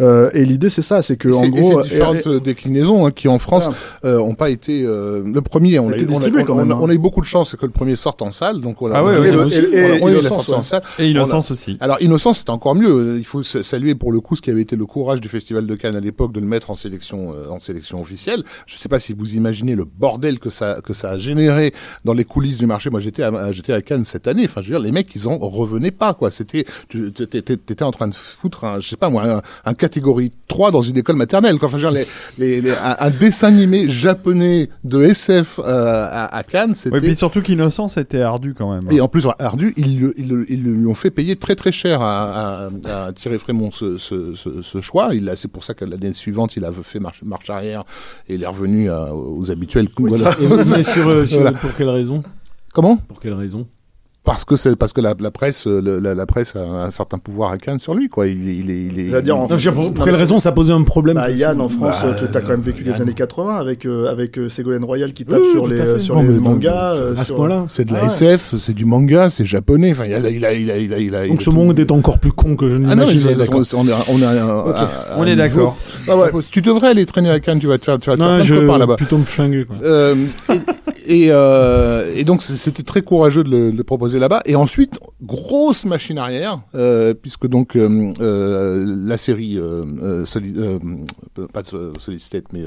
[0.00, 3.06] Euh, et l'idée, c'est ça, c'est que Et en et gros, ces différentes euh, déclinaisons
[3.06, 3.70] hein, qui en France
[4.02, 4.16] Voilà.
[4.16, 6.44] euh, ont pas été euh, le premier on a, été eu- on, a, distribué on-
[6.44, 6.80] quand même, on a- hein.
[6.82, 8.96] on a eu beaucoup de chance que le premier sorte en salle donc on a
[8.98, 9.60] Ah ouais, aussi.
[9.60, 11.76] Et- et on a Innocence, en salle Et aussi.
[11.80, 13.16] Alors Innocence c'est encore mieux.
[13.18, 15.74] Il faut saluer pour le coup ce qui avait été le courage du Festival de
[15.74, 18.42] Cannes à l'époque de le mettre en sélection euh, en sélection officielle.
[18.66, 21.72] Je sais pas si vous imaginez le bordel que ça que ça a généré
[22.04, 22.90] dans les coulisses du marché.
[22.90, 24.44] Moi j'étais à, j'étais à Cannes cette année.
[24.46, 26.30] Enfin je veux dire les mecs ils en revenaient pas quoi.
[26.32, 29.74] C'était tu t'étais t'étais en train de foutre un je sais pas moi un, un
[29.74, 31.68] catégorie 3 dans une école maternelle quoi.
[31.68, 32.06] Enfin dire les,
[32.38, 37.02] les, les- un, un dessin animé japonais de SF euh, à, à Cannes c'était Oui,
[37.02, 38.82] puis surtout qu'Innocence était ardu quand même.
[38.90, 42.00] et en plus, ardu, ils, le- ils, ils lui ont fait payer très très cher
[42.00, 45.14] à, à, à Thierry Frémont ce, ce, ce, ce choix.
[45.14, 47.84] Il a- C'est pour ça que l'année suivante, il a fait marche, marche arrière
[48.28, 49.88] et il est revenu à- aux habituels.
[49.98, 50.34] Voilà.
[50.40, 51.58] Et mais sur, euh, sur- Voilà.
[51.58, 52.22] pour quelle raison?
[52.72, 52.96] Comment?
[52.96, 53.66] Pour quelle raison?
[54.22, 56.90] Parce que c'est parce que la, la presse, euh, le- la, la presse a un
[56.90, 58.26] certain pouvoir à Cannes sur lui, quoi.
[58.26, 59.10] Il, est- il est, il est.
[59.10, 61.70] C'est-à-dire en Non, pour, Non, pour quelle raison ça posait un problème Bah, Yann, en
[61.70, 63.00] France, Bah, tu as quand même vécu les Yann.
[63.00, 66.22] années 80 avec, euh, avec euh, Ségolène Royal qui tape Oui, sur les, sur Non,
[66.22, 66.92] les mais non, mangas.
[66.96, 68.08] euh, à ce sur- point-là C'est de la Ah ouais.
[68.08, 69.92] SF, c'est du manga, c'est japonais.
[69.92, 71.44] Enfin, il a, il a, il a, il a, il a- il Donc a ce
[71.50, 73.34] tout- monde est encore plus con que je ne Ah l'imaginais.
[73.72, 74.32] on est, on est
[75.16, 75.78] On est d'accord.
[76.06, 76.28] Ah ouais.
[76.50, 78.96] Tu devrais aller traîner à Cannes, tu vas te faire, tu vas te faire là-bas.
[78.96, 79.64] plutôt me flinguer.
[79.64, 79.76] Quoi.
[81.06, 84.40] Et, euh, et donc c'était très courageux de le, de le proposer là-bas.
[84.44, 90.24] Et ensuite, grosse machine arrière, euh, puisque donc euh, euh, la série euh, euh,
[91.52, 92.64] pas Solid State, mais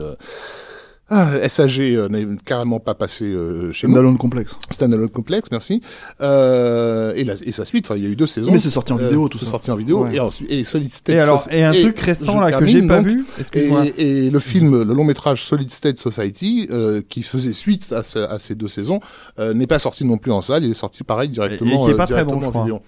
[1.10, 3.94] ah, SAG euh, n'est carrément pas passé euh, chez nous.
[3.94, 4.56] Standalone complexe.
[4.72, 5.82] Standalone Complex, merci.
[6.22, 8.52] Euh, et, la, et sa suite, enfin, il y a eu deux saisons.
[8.52, 9.52] Mais c'est sorti en vidéo, tout C'est ça.
[9.52, 10.06] sorti en vidéo.
[10.06, 10.16] Ouais.
[10.16, 12.98] Et, ensuite, et Solid State Et alors, et un truc récent là que j'ai pas
[12.98, 13.26] donc, vu.
[13.54, 18.02] Et, et le film, le long métrage Solid State Society, euh, qui faisait suite à,
[18.04, 19.00] ce- à ces deux saisons,
[19.39, 20.63] euh, n'est pas sorti non plus en salle.
[20.63, 21.70] Il est sorti pareil directement.
[21.72, 22.63] Et- et qui est euh, pas très bon, en crois.
[22.63, 22.80] vidéo.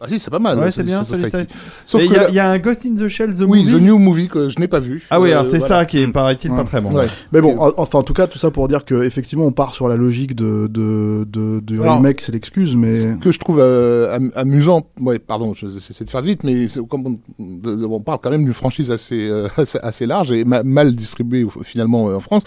[0.00, 0.56] Ah si, c'est pas mal.
[0.60, 1.02] Ouais, c'est bien.
[1.02, 1.52] Society.
[1.84, 3.64] Sauf il y, a- là- il y a un Ghost in the Shell The oui,
[3.64, 3.74] Movie.
[3.74, 5.04] The New Movie que je n'ai pas vu.
[5.10, 5.78] Ah oui, Euh, alors c'est voilà.
[5.80, 6.92] ça qui est, paraît-il, pas très bon.
[6.92, 7.06] Ouais.
[7.32, 9.74] Mais bon, en- enfin, en tout cas, tout ça pour dire que effectivement, on part
[9.74, 12.94] sur la logique de, de, de, du Alors, remake, c'est l'excuse, mais.
[12.94, 16.68] Ce que je trouve euh, am- amusant, ouais, pardon, je- j'essaie de faire vite, mais
[16.68, 20.06] c'est comme on, de- de- on parle quand même d'une franchise assez, euh, assez, assez
[20.06, 22.42] large et ma- mal distribuée finalement euh, en France.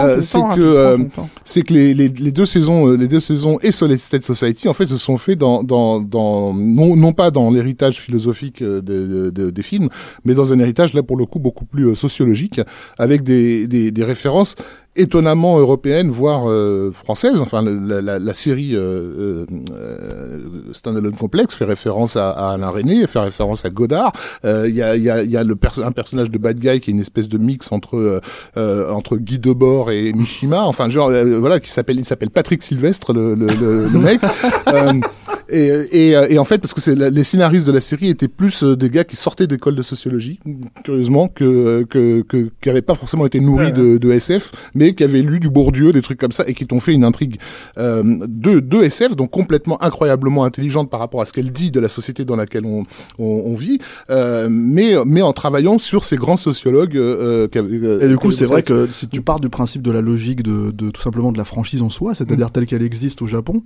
[0.00, 0.98] Euh, c'est temps, que, euh,
[1.44, 4.74] c'est que les, les, les deux saisons, les deux saisons et Solid State Society en
[4.74, 8.80] fait se sont faits dans dans dans non non, non pas dans l'héritage philosophique euh,
[8.80, 9.88] de- de- de- des films,
[10.24, 12.60] mais dans un héritage là pour le coup beaucoup plus euh, sociologique,
[12.98, 14.56] avec des, des, des références
[14.98, 17.42] étonnamment européennes, voire euh, françaises.
[17.42, 20.38] Enfin, la, la, la série euh, euh,
[20.72, 24.12] Standalone Complex fait référence à, à Alain René, fait référence à Godard.
[24.46, 26.58] Euh, Il y a, il y a, y a le perso- un personnage de bad
[26.58, 28.22] guy qui est une espèce de mix entre
[28.56, 30.62] entre Guy Debord et Mishima.
[30.64, 34.20] Enfin, genre voilà, qui s'appelle il s'appelle Patrick Sylvestre le, le, le, le mec.
[35.52, 38.08] Euh, et, et, et en fait, parce que c'est la- les scénaristes de la série
[38.08, 40.40] étaient plus euh, des gars qui sortaient d'école de sociologie,
[40.84, 45.04] curieusement, que que que qui n'avaient pas forcément été nourris de, de SF, mais qui
[45.04, 47.36] avaient lu du Bourdieu, des trucs comme ça, et qui t'ont fait une intrigue
[47.78, 51.80] euh, de de SF, donc complètement incroyablement intelligente par rapport à ce qu'elle dit de
[51.80, 52.84] la société dans laquelle on
[53.18, 53.78] on, on vit,
[54.10, 56.96] euh, mais mais en travaillant sur ces grands sociologues.
[56.96, 59.90] Euh, qui avaient- Et du coup, c'est vrai que si tu pars du principe de
[59.92, 62.14] la logique de, de tout simplement de la franchise en soi, Mm.
[62.16, 63.62] c'est-à-dire telle qu'elle existe au Japon,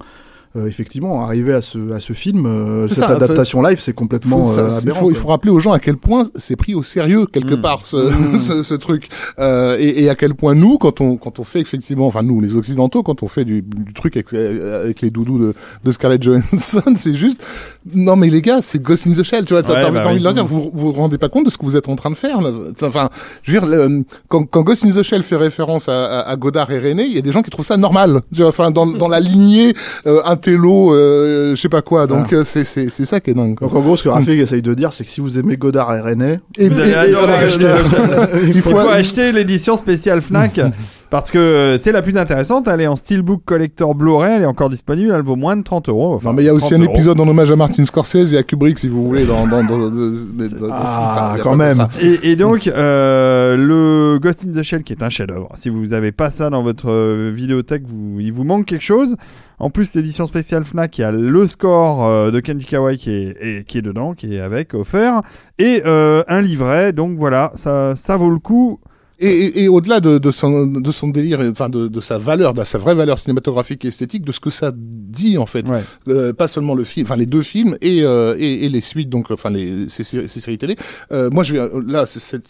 [0.57, 4.47] euh, effectivement, arriver à ce, à ce film, euh, cette ça, adaptation live, c'est complètement
[4.47, 6.57] faut, ça, euh, c'est- aberrant, faut- il faut rappeler aux gens à quel point c'est
[6.57, 7.61] pris au sérieux quelque Mm.
[7.61, 7.97] part ce,
[8.39, 9.09] ce, ce truc
[9.39, 12.41] euh, et, et à quel point nous quand on quand on fait effectivement enfin nous
[12.41, 16.23] les occidentaux quand on fait du, du truc avec, avec les doudous de, de Scarlett
[16.23, 17.45] Johansson c'est juste
[17.95, 20.01] non mais les gars c'est Ghost in the Shell tu vois t'as Ouais, t'as- bah
[20.07, 20.19] envie oui.
[20.19, 21.95] de leur dire vous vous vous rendez pas compte de ce que vous êtes en
[21.97, 22.51] train de faire là
[22.83, 23.09] enfin
[23.45, 26.37] je veux dire le- quand, quand Ghost in the Shell fait référence à, à, à
[26.37, 28.71] Godard et René il y a des gens qui trouvent ça normal tu vois enfin
[28.73, 29.73] dans, dans la lignée
[30.07, 32.07] euh, intello euh, je sais pas quoi.
[32.07, 33.69] Donc euh, c'est c'est c'est ça qui est dingue quoi.
[33.69, 35.95] Donc en gros, ce que Rafik essaye de dire, c'est que si vous aimez Godard
[35.95, 37.33] et René, Et, Vous allez et- et- adorer.
[37.33, 37.67] et- acheter.
[38.45, 40.61] il Il faut, faut acheter l'édition spéciale Fnac
[41.11, 42.69] parce que euh, c'est la plus intéressante.
[42.69, 44.37] Elle est en Steelbook Collector Blu-ray.
[44.37, 45.13] Elle est encore disponible.
[45.15, 46.15] Elle vaut moins de 30 euros.
[46.15, 46.93] Enfin, Non, mais il y a aussi 30 un euros.
[46.95, 49.79] épisode en hommage à Martin Scorsese et à Kubrick, si vous voulez, dans, dans, dans,
[49.91, 51.77] dans- Ah, quand même.
[52.01, 55.49] Et, et donc, euh, le Ghost in the Shell, qui est un chef-d'œuvre.
[55.55, 59.17] Si vous avez pas ça dans votre euh, vidéothèque, vous, il vous manque quelque chose.
[59.59, 63.11] En plus, l'édition spéciale Fnac, il y a le score euh, de Kenji Kawai qui
[63.11, 65.23] est, et- qui est dedans, qui est avec, offert,
[65.59, 66.93] et euh, un livret.
[66.93, 68.81] Donc voilà, ça, ça vaut le coup.
[69.21, 72.55] Et, et, et au-delà de, de, son, de son délire, enfin de, de sa valeur,
[72.55, 75.83] de sa vraie valeur cinématographique et esthétique, de ce que ça dit en fait, Ouais.
[76.09, 79.09] Euh, pas seulement le film, enfin les deux films et, euh, et, et les suites,
[79.11, 80.75] donc enfin les ces, séries- ces séries télé.
[81.13, 82.05] Euh, moi, je vais là,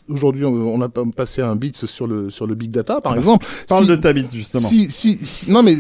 [0.09, 3.47] aujourd'hui, on a pas- passé un beat sur le sur le big data, par exemple.
[3.69, 4.67] Parle Si- de ta bite, justement.
[4.69, 5.77] Si, si, si- non mais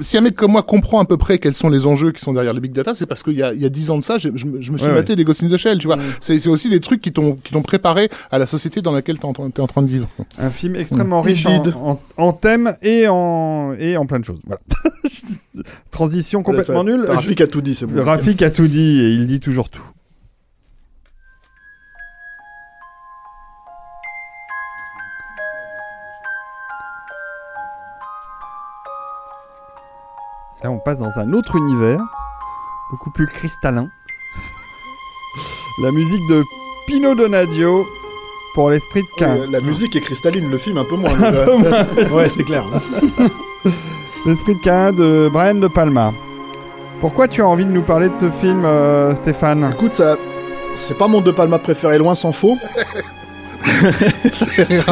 [0.00, 2.32] si un mec comme moi comprend à peu près quels sont les enjeux qui sont
[2.32, 4.02] derrière le big data, c'est parce qu'il y a il y a dix ans de
[4.04, 5.86] ça, je, je me- je me suis Ouais, maté des Ghost in the Shell, tu
[5.86, 5.96] vois.
[6.20, 9.18] C'est c'est aussi des trucs qui t'ont qui t'ont préparé à la société dans laquelle
[9.18, 10.08] t'es en, train- t'es en train de vivre.
[10.38, 14.40] Un film extrêmement riche en, en, en thème et en, et en plein de choses.
[14.46, 14.60] Voilà.
[15.90, 17.04] Transition complètement nulle.
[17.06, 18.02] Rafik a tout dit, c'est bon.
[18.02, 19.84] Rafik a tout dit et il dit toujours tout.
[30.62, 32.00] Là, on passe dans un autre univers,
[32.90, 33.88] beaucoup plus cristallin.
[35.82, 36.42] La musique de
[36.86, 37.84] Pino Donaggio
[38.54, 39.36] pour l'esprit de Cain.
[39.36, 41.10] Euh, La musique est cristalline, le film un peu moins.
[42.12, 42.64] Ouais, c'est clair.
[44.26, 46.12] L'esprit de Cain de Brian De Palma.
[47.00, 49.70] Pourquoi tu as envie de nous parler de ce film, euh, Stéphane?
[49.74, 50.16] Écoute, ça-
[50.74, 52.56] c'est pas mon De Palma préféré, loin s'en faut.
[54.32, 54.84] ça fait rire.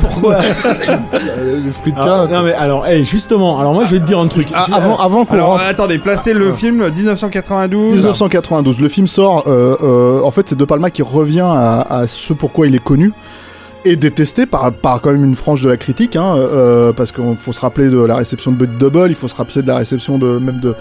[0.00, 2.26] Pourquoi Euh, L'esprit de Ah.
[2.30, 4.48] Non mais alors, hey, justement, alors moi je vais te dire un truc.
[4.54, 5.62] Ah, avant avant qu'on rentre.
[5.68, 7.94] attendez, placez le film 1992.
[7.94, 8.80] 1992.
[8.80, 9.44] Le film sort.
[9.46, 12.82] euh, euh, en fait, c'est De Palma qui revient à, à ce pourquoi il est
[12.82, 13.12] connu
[13.90, 17.36] et détesté par, par quand même une frange de la critique, hein, euh, parce qu'il
[17.36, 19.76] faut se rappeler de la réception de Bud Double, il faut se rappeler de la
[19.76, 20.74] réception de même de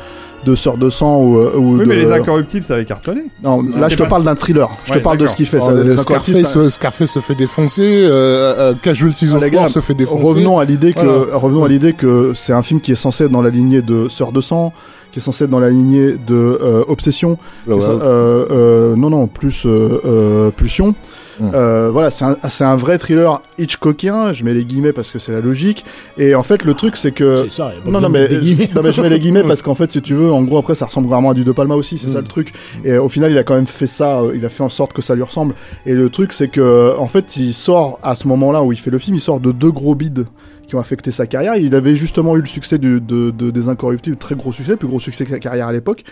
[0.45, 1.85] de Sœur de sang ou, euh, ou Oui, de...
[1.85, 3.23] mais les incorruptibles, ça avait cartonné.
[3.43, 4.69] Non, là je te pas- parle d'un thriller.
[4.85, 5.57] Je Ouais, te parle de ce qu'il fait.
[5.59, 9.37] Oh, ça, le les Scarface, ça- euh, Scarface se fait défoncer, euh, euh, Casualties Ah,
[9.37, 10.23] of War se fait défoncer.
[10.23, 11.35] Revenons à l'idée que Voilà.
[11.37, 14.09] revenons à l'idée que c'est un film qui est censé être dans la lignée de
[14.09, 14.73] Sœur de sang,
[15.11, 17.37] qui est censé être dans la lignée de euh, Obsession.
[17.65, 17.83] Bah, ouais.
[17.87, 20.95] euh, euh, non non plus euh, euh, Pulsion.
[21.39, 24.33] Euh, voilà, c'est un, c'est un vrai thriller Hitchcockien.
[24.33, 25.85] Je mets les guillemets parce que c'est la logique.
[26.17, 28.13] Et en fait, le truc c'est que C'est ça, y a pas non, non, de
[28.13, 28.27] mais,
[28.75, 30.73] non, mais je mets les guillemets parce qu'en fait, si tu veux, en gros, après,
[30.73, 32.53] ça ressemble vraiment à du De Palma aussi, c'est ça le truc.
[32.83, 35.03] Et au final, il a quand même fait ça, il a fait en sorte que
[35.03, 35.53] ça lui ressemble.
[35.85, 38.89] Et le truc, c'est que, en fait, il sort à ce moment-là où il fait
[38.91, 40.25] le film, il sort de deux gros bides
[40.67, 41.55] qui ont affecté sa carrière.
[41.55, 44.99] Il avait justement eu le succès de, de- des Incorruptibles, très gros succès, plus gros
[44.99, 46.03] succès de sa carrière à l'époque.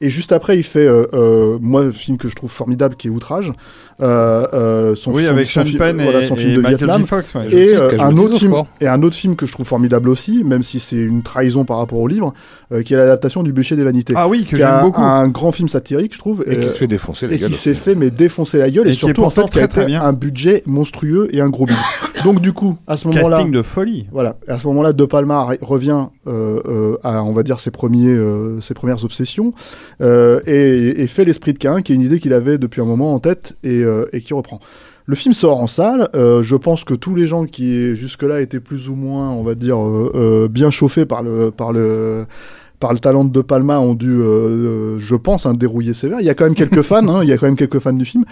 [0.00, 3.08] Et juste après, il fait, euh, euh, moi, le film que je trouve formidable, qui
[3.08, 3.52] est Outrage.
[4.02, 6.60] Euh, euh, son, Oui, son- avec son Sean Penn et, voilà, son film et de
[6.62, 6.90] Michael.
[6.98, 7.06] J.
[7.06, 7.34] Fox.
[7.36, 7.46] ouais.
[7.54, 10.42] Et euh, un autre of film et un autre film que je trouve formidable aussi,
[10.42, 12.34] même si c'est une trahison par rapport au livre,
[12.72, 14.14] euh, qui est l'adaptation du Bûcher des Vanités.
[14.16, 15.00] Ah oui, que qui est j'aime un, beaucoup.
[15.00, 17.46] un grand film satirique, je trouve, Et euh, qui se fait défoncer, les et gars.
[17.46, 19.68] qui s'est fait mais défoncer la gueule Et et, surtout en fait qui a très,
[19.68, 20.02] très été bien.
[20.02, 21.76] un budget monstrueux et un gros bide.
[22.24, 24.06] Donc du coup, à ce moment-là, Casting de folie.
[24.10, 27.70] voilà, à ce moment-là, De Palma re- revient euh, euh, à on va dire ses
[27.70, 29.52] premiers euh, ses premières obsessions.
[30.00, 32.84] Euh, et, et fait l'esprit de Cain, qui est une idée qu'il avait depuis un
[32.86, 34.60] moment en tête et, euh, et qui reprend.
[35.06, 36.08] Le film sort en salle.
[36.14, 39.54] euh, je pense que tous les gens qui jusque-là étaient plus ou moins, on va
[39.54, 39.78] dire,
[40.48, 42.24] bien chauffés par le par le
[42.80, 46.20] par le talent de De Palma ont dû, euh, je pense, un dérouiller sévère.
[46.20, 47.92] Il y a quand même quelques fans, hein, il y a quand même quelques fans
[47.92, 48.24] du film.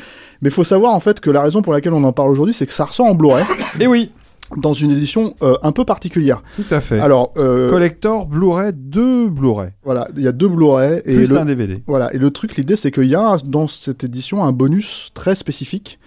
[0.42, 2.52] Mais il faut savoir en fait que la raison pour laquelle on en parle aujourd'hui,
[2.52, 3.44] c'est que ça ressort en Blu-ray
[3.80, 4.10] Et oui,
[4.56, 6.42] dans une édition euh, un peu particulière.
[6.56, 7.00] tout à fait.
[7.00, 9.70] Alors, euh, Collector Blu-ray, deux Blu-ray.
[9.84, 11.82] voilà, il y a deux Blu-ray et Plus le, un DVD.
[11.86, 15.34] Voilà, et le truc, l'idée, c'est qu'il y a dans cette édition un bonus très
[15.34, 15.98] spécifique,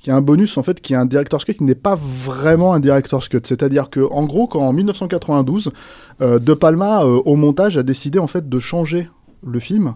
[0.00, 2.72] qui est un bonus en fait qui est un director's cut qui n'est pas vraiment
[2.72, 3.40] un director's cut.
[3.44, 5.70] C'est-à-dire que en gros, quand en 1992,
[6.22, 9.08] euh, De Palma au montage a décidé en fait de changer
[9.46, 9.94] le film.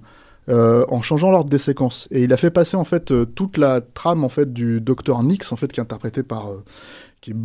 [0.51, 3.57] euh, en changeant l'ordre des séquences et il a fait passer en fait euh, toute
[3.57, 6.63] la trame en fait du docteur Nix en fait qui est interprété par euh,
[7.25, 7.37] qui est-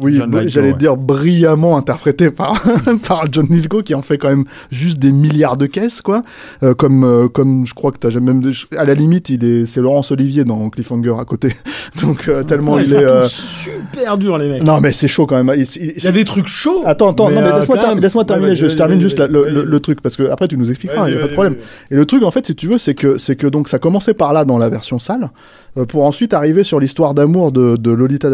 [0.00, 0.78] oui, John br- Lithgow, j'allais ouais.
[0.78, 2.60] dire brillamment interprété par
[3.06, 6.22] par John Lithgow qui en fait quand même juste des milliards de caisses quoi.
[6.62, 9.66] Euh, comme euh, comme je crois que t'as jamais même à la limite il est
[9.66, 11.54] c'est Laurence Olivier dans Cliffhanger à côté.
[12.02, 14.62] Donc euh, tellement Ouais, il est euh, super dur les mecs.
[14.64, 15.54] non mais c'est chaud quand même.
[15.56, 16.82] Il- il- Il y a des trucs chauds.
[16.84, 19.18] Attends, attends, mais, non, mais euh, laisse-moi ter- Ouais, terminer, vas-y, je, je termine juste
[19.18, 21.28] la- le, le- le truc, parce que après tu nous expliqueras, il n'y a pas
[21.28, 21.56] de problème.
[21.90, 24.14] Et le truc, en fait, si tu veux, c'est que, c'est que donc ça commençait
[24.14, 25.30] par là dans la version sale,
[25.76, 28.28] euh, pour ensuite arriver sur l'histoire d'amour de, de Lolita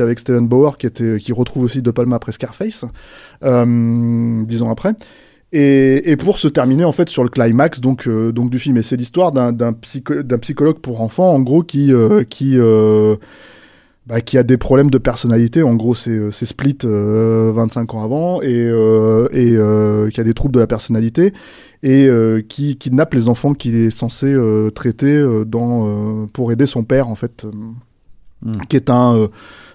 [0.00, 2.84] Avec Steven Bauer, qui, était, qui retrouve aussi De Palma après Scarface,
[3.44, 4.94] euh, dix ans après.
[5.52, 8.76] Et, et pour se terminer en fait sur le climax donc euh, donc du film
[8.76, 12.58] et c'est l'histoire d'un d'un psycho- d'un psychologue pour enfants en gros qui euh, qui
[12.58, 13.16] euh,
[14.06, 15.62] bah, qui a des problèmes de personnalité.
[15.62, 18.68] En gros, c'est Split euh, 25 ans avant et,
[19.32, 21.32] et qui a des troubles de la personnalité
[21.82, 22.08] et
[22.48, 24.34] qui kidnappe les enfants qu'il est censé
[24.74, 27.50] traiter dans, pour aider son père, en fait, euh,
[28.40, 28.52] Mm.
[28.68, 29.28] qui est un,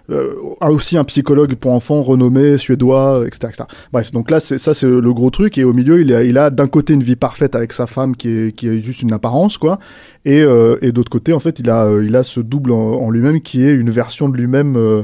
[0.10, 3.48] euh, euh, aussi un psychologue pour enfants renommé, suédois, etc.
[3.50, 3.64] etc.
[3.92, 5.58] Bref, donc là, c'est ça, c'est le gros truc.
[5.58, 8.16] Et au milieu, il a, il a d'un côté une vie parfaite avec sa femme
[8.16, 9.80] qui est, qui est juste une apparence, quoi.
[10.26, 13.10] Et, euh, et d'autre côté, en fait, il a, euh, il a ce double en,
[13.10, 15.04] lui-même qui est une version de lui-même euh,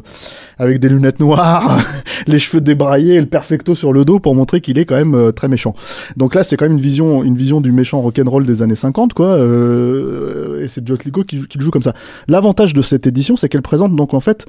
[0.58, 1.80] avec des lunettes noires,
[2.28, 5.16] les cheveux débraillés et le perfecto sur le dos pour montrer qu'il est quand même
[5.16, 5.76] euh, très méchant.
[6.16, 9.14] Donc là, c'est quand même une vision, une vision du méchant rock'n'roll des années 50,
[9.14, 9.38] quoi.
[9.38, 11.93] et c'est Joss Lico qui, qui le joue comme ça.
[12.28, 14.45] L'avantage de cette édition, c'est qu'elle présente donc en fait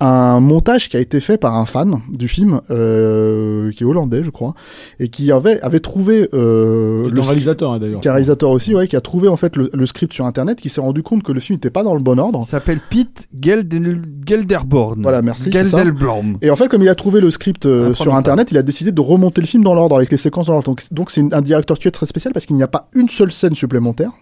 [0.00, 4.22] un montage qui a été fait par un fan du film, euh, qui est hollandais,
[4.22, 4.54] je crois,
[5.00, 7.98] et qui avait, avait trouvé euh, Qui est le réalisateur hein, d'ailleurs.
[8.00, 10.60] qui est réalisateur aussi, ouais, qui a trouvé en fait le, le script sur internet,
[10.60, 12.40] qui s'est rendu compte que le film n'était pas dans le bon ordre.
[12.44, 15.02] Il s'appelle Pete Geldel- Gelderborn.
[15.02, 15.50] Voilà, merci.
[15.50, 16.38] Geldelblom.
[16.42, 18.62] Et en fait, comme il a trouvé le script euh, Un sur internet, il a
[18.62, 20.66] décidé de remonter le film dans l'ordre avec les séquences dans l'ordre.
[20.66, 23.32] Donc, donc c'est un directeur cut très spécial parce qu'il n'y a pas une seule
[23.32, 24.12] scène supplémentaire.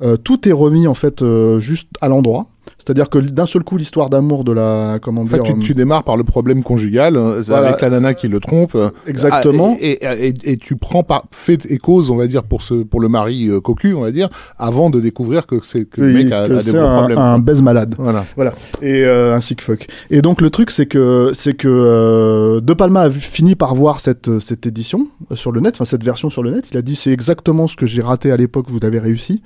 [0.00, 2.46] Euh, tout est remis en fait euh, juste à l'endroit.
[2.76, 5.58] C'est-à-dire que d'un seul coup, l'histoire d'amour de la comment En fait, dire tu, euh,
[5.60, 7.68] tu démarres par le problème conjugal euh, Voilà.
[7.68, 8.74] avec la nana qui le trompe.
[8.74, 9.74] euh, exactement.
[9.78, 12.62] ah, et, et, et, et tu prends par fait et cause, on va dire, pour
[12.62, 16.00] ce pour le mari euh, cocu, on va dire, avant de découvrir que c'est que
[16.00, 17.18] le mec a, a des un, problèmes.
[17.18, 17.94] un baise malade.
[17.98, 18.24] Voilà.
[18.36, 18.54] Voilà.
[18.82, 19.86] Et euh, un sick fuck.
[20.10, 24.00] Et donc le truc c'est que c'est que euh, De Palma a fini par voir
[24.00, 26.66] cette cette édition sur le net, enfin cette version sur le net.
[26.72, 28.66] Il a dit c'est exactement ce que j'ai raté à l'époque.
[28.68, 29.42] Vous avez réussi.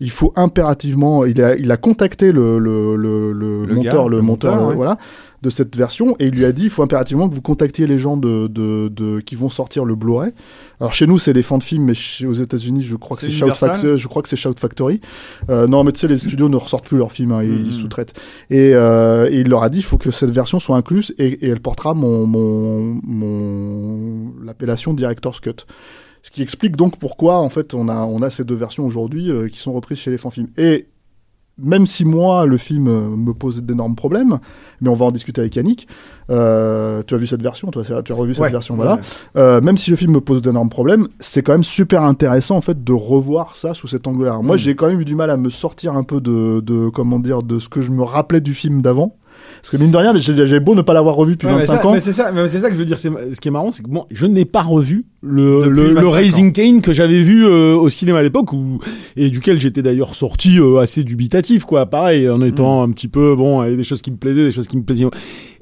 [0.00, 1.24] Il faut impérativement.
[1.24, 2.65] Il a il a contacté le le
[2.96, 4.74] le, le, Le monteur gars, le monteur monteur, ouais.
[4.76, 4.98] voilà
[5.42, 7.98] de cette version et il lui a dit il faut impérativement que vous contactiez les
[7.98, 10.32] gens de, de, de qui vont sortir le Blu-ray.
[10.80, 13.22] Alors chez nous c'est les fans de films mais chez- aux États-Unis je crois que
[13.24, 13.98] C'est Shout Factory.
[13.98, 15.00] Je crois que c'est Shout Factory.
[15.50, 17.64] Euh, non mais tu sais les studios ne ressortent plus leurs films hein, ils, Mhm.
[17.66, 18.14] ils sous-traitent.
[18.50, 21.26] Et, euh, et il leur a dit il faut que cette version soit incluse et,
[21.46, 25.66] et elle portera mon, mon, mon l'appellation Director's Cut.
[26.22, 29.30] Ce qui explique donc pourquoi en fait on a on a ces deux versions aujourd'hui
[29.30, 30.48] euh, qui sont reprises chez les fans films.
[30.56, 30.86] Et
[31.58, 34.38] même si moi le film euh, me pose d'énormes problèmes,
[34.80, 35.88] mais on va en discuter avec Yannick.
[36.30, 38.50] Euh, tu as vu cette version, toi, tu as revu cette Ouais.
[38.50, 38.98] version, voilà.
[39.36, 42.60] Euh, même si le film me pose d'énormes problèmes, c'est quand même super intéressant en
[42.60, 44.40] fait de revoir ça sous cet angle-là.
[44.42, 44.58] Moi, Mm.
[44.58, 47.42] j'ai quand même eu du mal à me sortir un peu de, de comment dire
[47.42, 49.16] de ce que je me rappelais du film d'avant.
[49.60, 51.76] Parce que mine de rien, j'ai beau ne pas l'avoir revu depuis Ouais, mais 25
[51.82, 51.92] ça- ans.
[51.92, 52.98] mais c'est ça, c'est ça que je veux dire.
[52.98, 53.08] Ce
[53.40, 56.52] qui est marrant, c'est que moi, je n'ai pas revu le, le, le 25 Raising
[56.52, 58.78] Kane que j'avais vu euh, au cinéma à l'époque, où-
[59.16, 61.86] et duquel j'étais d'ailleurs sorti euh, assez dubitatif, quoi.
[61.86, 64.44] Pareil, en étant un petit peu bon, il y avait des choses qui me plaisaient,
[64.46, 65.06] des choses qui me plaisaient.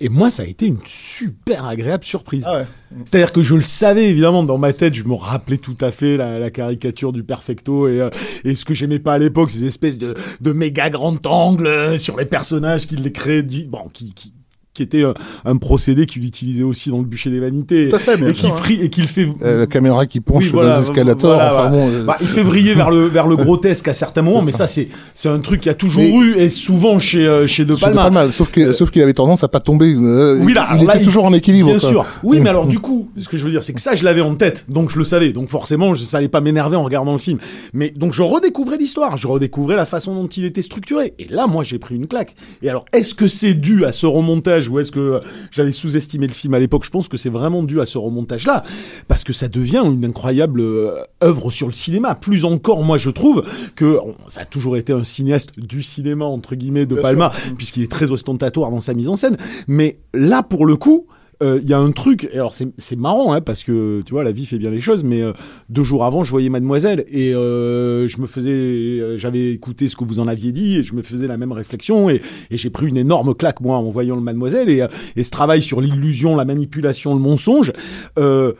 [0.01, 2.45] Et moi, ça a été une super agréable surprise.
[2.47, 2.67] Ah ouais.
[3.05, 6.17] C'est-à-dire que je le savais évidemment dans ma tête, je me rappelais tout à fait
[6.17, 8.11] la, la caricature du perfecto et, euh,
[8.45, 11.99] et ce que j'aimais pas à l'époque, ces espèces de, de méga grands angles euh,
[11.99, 14.33] sur les personnages qui les créaient, bon, qui, qui
[14.75, 15.15] qui était un,
[15.45, 18.35] un procédé qu'il utilisait aussi dans le bûcher des vanités Tout à fait, bien et
[18.35, 18.55] qui hein.
[18.81, 21.35] et qu'il fait Euh, la caméra qui penche Oui, voilà, dans les escalators.
[21.35, 21.87] voilà, enfin voilà.
[21.87, 24.53] bon, euh, Bah, il fait vriller vers le vers le grotesque à certains moments, mais
[24.53, 27.65] ça c'est c'est un truc qui a toujours Mais- eu et souvent chez euh, chez
[27.65, 28.03] De chez De Palma.
[28.11, 29.95] Palma, sauf que sauf qu'il avait tendance à pas tomber.
[29.95, 31.69] euh, Oui, là, il là, était toujours en équilibre.
[31.69, 31.89] Bien quoi.
[31.89, 32.07] sûr.
[32.23, 34.21] Oui, mais alors du coup, ce que je veux dire, c'est que ça, je l'avais
[34.23, 37.13] en tête, donc je le savais, donc forcément, je, ça allait pas m'énerver en regardant
[37.13, 37.39] le film.
[37.73, 41.15] Mais donc je redécouvrais l'histoire, je redécouvrais la façon dont il était structuré.
[41.21, 42.35] Et là, moi, j'ai pris une claque.
[42.63, 46.35] Et alors, est-ce que c'est dû à ce remontage ou est-ce que j'avais sous-estimé le
[46.35, 48.65] film à l'époque Je pense que c'est vraiment dû à ce remontage-là,
[49.09, 52.15] parce que ça devient une incroyable euh, œuvre sur le cinéma.
[52.15, 53.45] Plus encore, moi, je trouve
[53.75, 53.99] que
[54.29, 57.91] ça a toujours été un cinéaste du cinéma entre guillemets de Bien Palma, puisqu'il est
[57.91, 59.37] très ostentatoire dans sa mise en scène.
[59.69, 61.07] Mais là, pour le coup,
[61.43, 64.13] euh, il y a un truc, et alors c'est c'est marrant, hein, parce que tu
[64.13, 65.33] vois, la vie fait bien les choses, mais euh,
[65.69, 69.97] deux jours avant, je voyais Mademoiselle, et euh, je me faisais, euh, j'avais écouté ce
[69.97, 72.21] que vous en aviez dit, et je me faisais la même réflexion, et,
[72.51, 75.31] et j'ai pris une énorme claque, moi, en voyant le Mademoiselle, et, euh, et ce
[75.31, 77.73] travail sur l'illusion, la manipulation, le mensonge,
[78.19, 78.53] euh,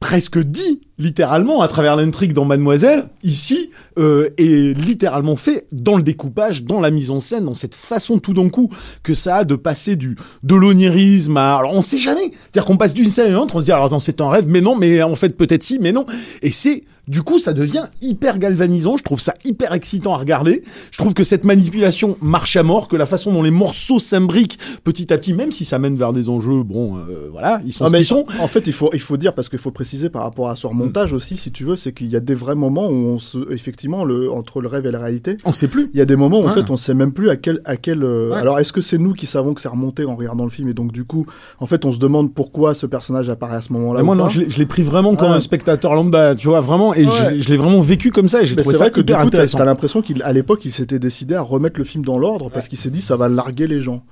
[0.00, 6.02] presque dit littéralement à travers l'intrigue dans Mademoiselle, ici, euh, est littéralement fait dans le
[6.02, 8.70] découpage, dans la mise en scène, dans cette façon tout d'un coup
[9.02, 11.56] que ça a de passer du de l'onirisme à...
[11.56, 13.72] Alors on sait jamais, c'est-à-dire qu'on passe d'une scène à une autre, on se dit
[13.72, 16.06] alors attends c'est un rêve, mais non, mais en fait peut-être si, mais non.
[16.42, 16.84] Et c'est...
[17.08, 18.96] Du coup, ça devient hyper galvanisant.
[18.96, 20.62] Je trouve ça hyper excitant à regarder.
[20.90, 24.58] Je trouve que cette manipulation marche à mort, que la façon dont les morceaux s'imbriquent
[24.84, 27.84] petit à petit, même si ça mène vers des enjeux, bon, euh, voilà, ils sont
[27.84, 28.26] Ah, ce qu'ils sont.
[28.40, 30.66] En fait, il faut, il faut dire, parce qu'il faut préciser par rapport à ce
[30.66, 33.50] remontage aussi, si tu veux, c'est qu'il y a des vrais moments où on se,
[33.52, 35.90] effectivement, le, entre le rêve et la réalité, On sait plus.
[35.94, 36.54] il y a des moments où en Ouais.
[36.54, 38.36] fait on sait même plus à quel à quel euh, Ouais.
[38.38, 40.74] alors est-ce que c'est nous qui savons que c'est remonté en regardant le film et
[40.74, 41.26] donc du coup
[41.60, 44.40] en fait on se demande pourquoi ce personnage apparaît à ce moment-là moi, non, je
[44.40, 47.12] l'ai- pris vraiment comme un spectateur lambda, tu vois, vraiment, et Ouais.
[47.34, 49.12] je, je l'ai vraiment vécu comme ça, et j'ai trouvé c'est ça vrai que du
[49.12, 49.58] hyper coup, t'as intéressant.
[49.58, 52.78] t'as l'impression qu'à l'époque, il s'était décidé à remettre le film dans l'ordre parce qu'il
[52.78, 54.04] s'est dit ça va larguer les gens.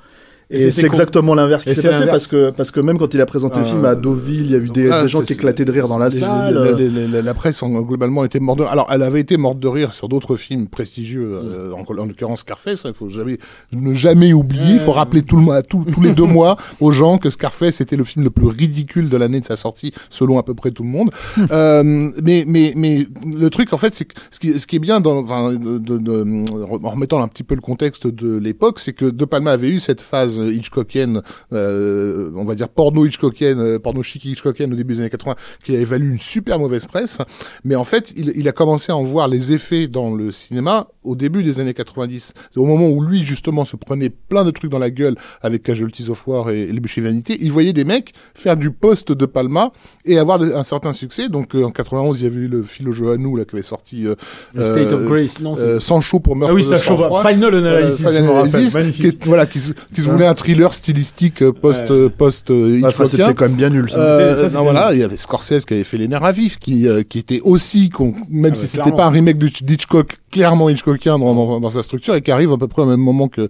[0.49, 3.26] Et c'est exactement l'inverse qui s'est passé parce que, parce que même quand il a
[3.26, 5.32] présenté le Euh, film à Deauville, il y a eu des, Ah, des gens qui
[5.32, 6.62] éclataient de rire dans la salle.
[6.62, 8.70] les- les- les- les- la presse en, globalement était morte de rire.
[8.72, 12.40] Alors, elle avait été morte de rire sur d'autres films prestigieux, euh, en, en l'occurrence
[12.40, 12.82] Scarface.
[12.84, 13.38] Il faut jamais
[13.72, 14.74] ne jamais oublier.
[14.74, 17.80] Il faut rappeler tout le mois, tout- tous les deux mois aux gens que Scarface
[17.80, 20.70] était le film le plus ridicule de l'année de sa sortie, selon à peu près
[20.70, 21.11] tout le monde.
[21.51, 21.82] euh,
[22.22, 25.01] mais mais mais le truc en fait, c'est que ce qui ce qui est bien
[25.01, 26.44] dans, enfin, de, de- de-
[26.84, 29.80] en remettant un petit peu le contexte de l'époque, c'est que De Palma avait eu
[29.80, 31.22] cette phase Hitchcockienne,
[31.53, 35.34] euh, on va dire porno Hitchcockienne, euh, porno chic Hitchcockienne au début des années 80,
[35.64, 37.18] qui avait valu une super mauvaise presse.
[37.64, 40.89] Mais en fait, il, il a commencé à en voir les effets dans le cinéma
[41.03, 42.34] au début des années 90.
[42.53, 45.62] C'est au moment où lui, justement, se prenait plein de trucs dans la gueule avec
[45.62, 47.37] Casualties of War et, et Les Bûchers Vanité.
[47.41, 49.70] Il voyait des mecs faire du poste de Palma
[50.05, 51.28] et avoir de- un certain succès.
[51.28, 54.07] Donc, euh, en 91, il y avait eu le Philo Johannou, là, qui avait sorti,
[54.07, 54.14] euh,
[54.55, 57.22] Le State of euh, Grace, non, euh, chaud pour meurtre Ah oui, de sang-froid.
[57.26, 60.12] Final Analysis, Euh, rappelle, Analysis, qui voilà, qui se, qui se Ça.
[60.27, 61.97] Voulait un thriller stylistique euh, post, Ouais.
[61.97, 63.89] euh, post euh, enfin, c'était quand même bien nul.
[63.91, 63.99] Ça.
[63.99, 66.89] Euh, non, voilà, il y avait Scorsese qui avait fait Les Nerfs à vif, qui,
[66.89, 70.16] euh, qui était aussi, con- même Ah si bah, c'était pas un remake de- d'Hitchcock,
[70.31, 73.01] clairement Hitchcockien dans, dans, dans sa structure, et qui arrive à peu près au même
[73.01, 73.49] moment que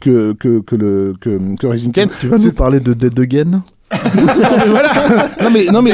[0.00, 2.08] que que, que le que, que Raising Ken.
[2.20, 3.62] Tu vas nous parler de Dead Again?
[4.66, 5.28] voilà.
[5.42, 5.92] Non mais non mais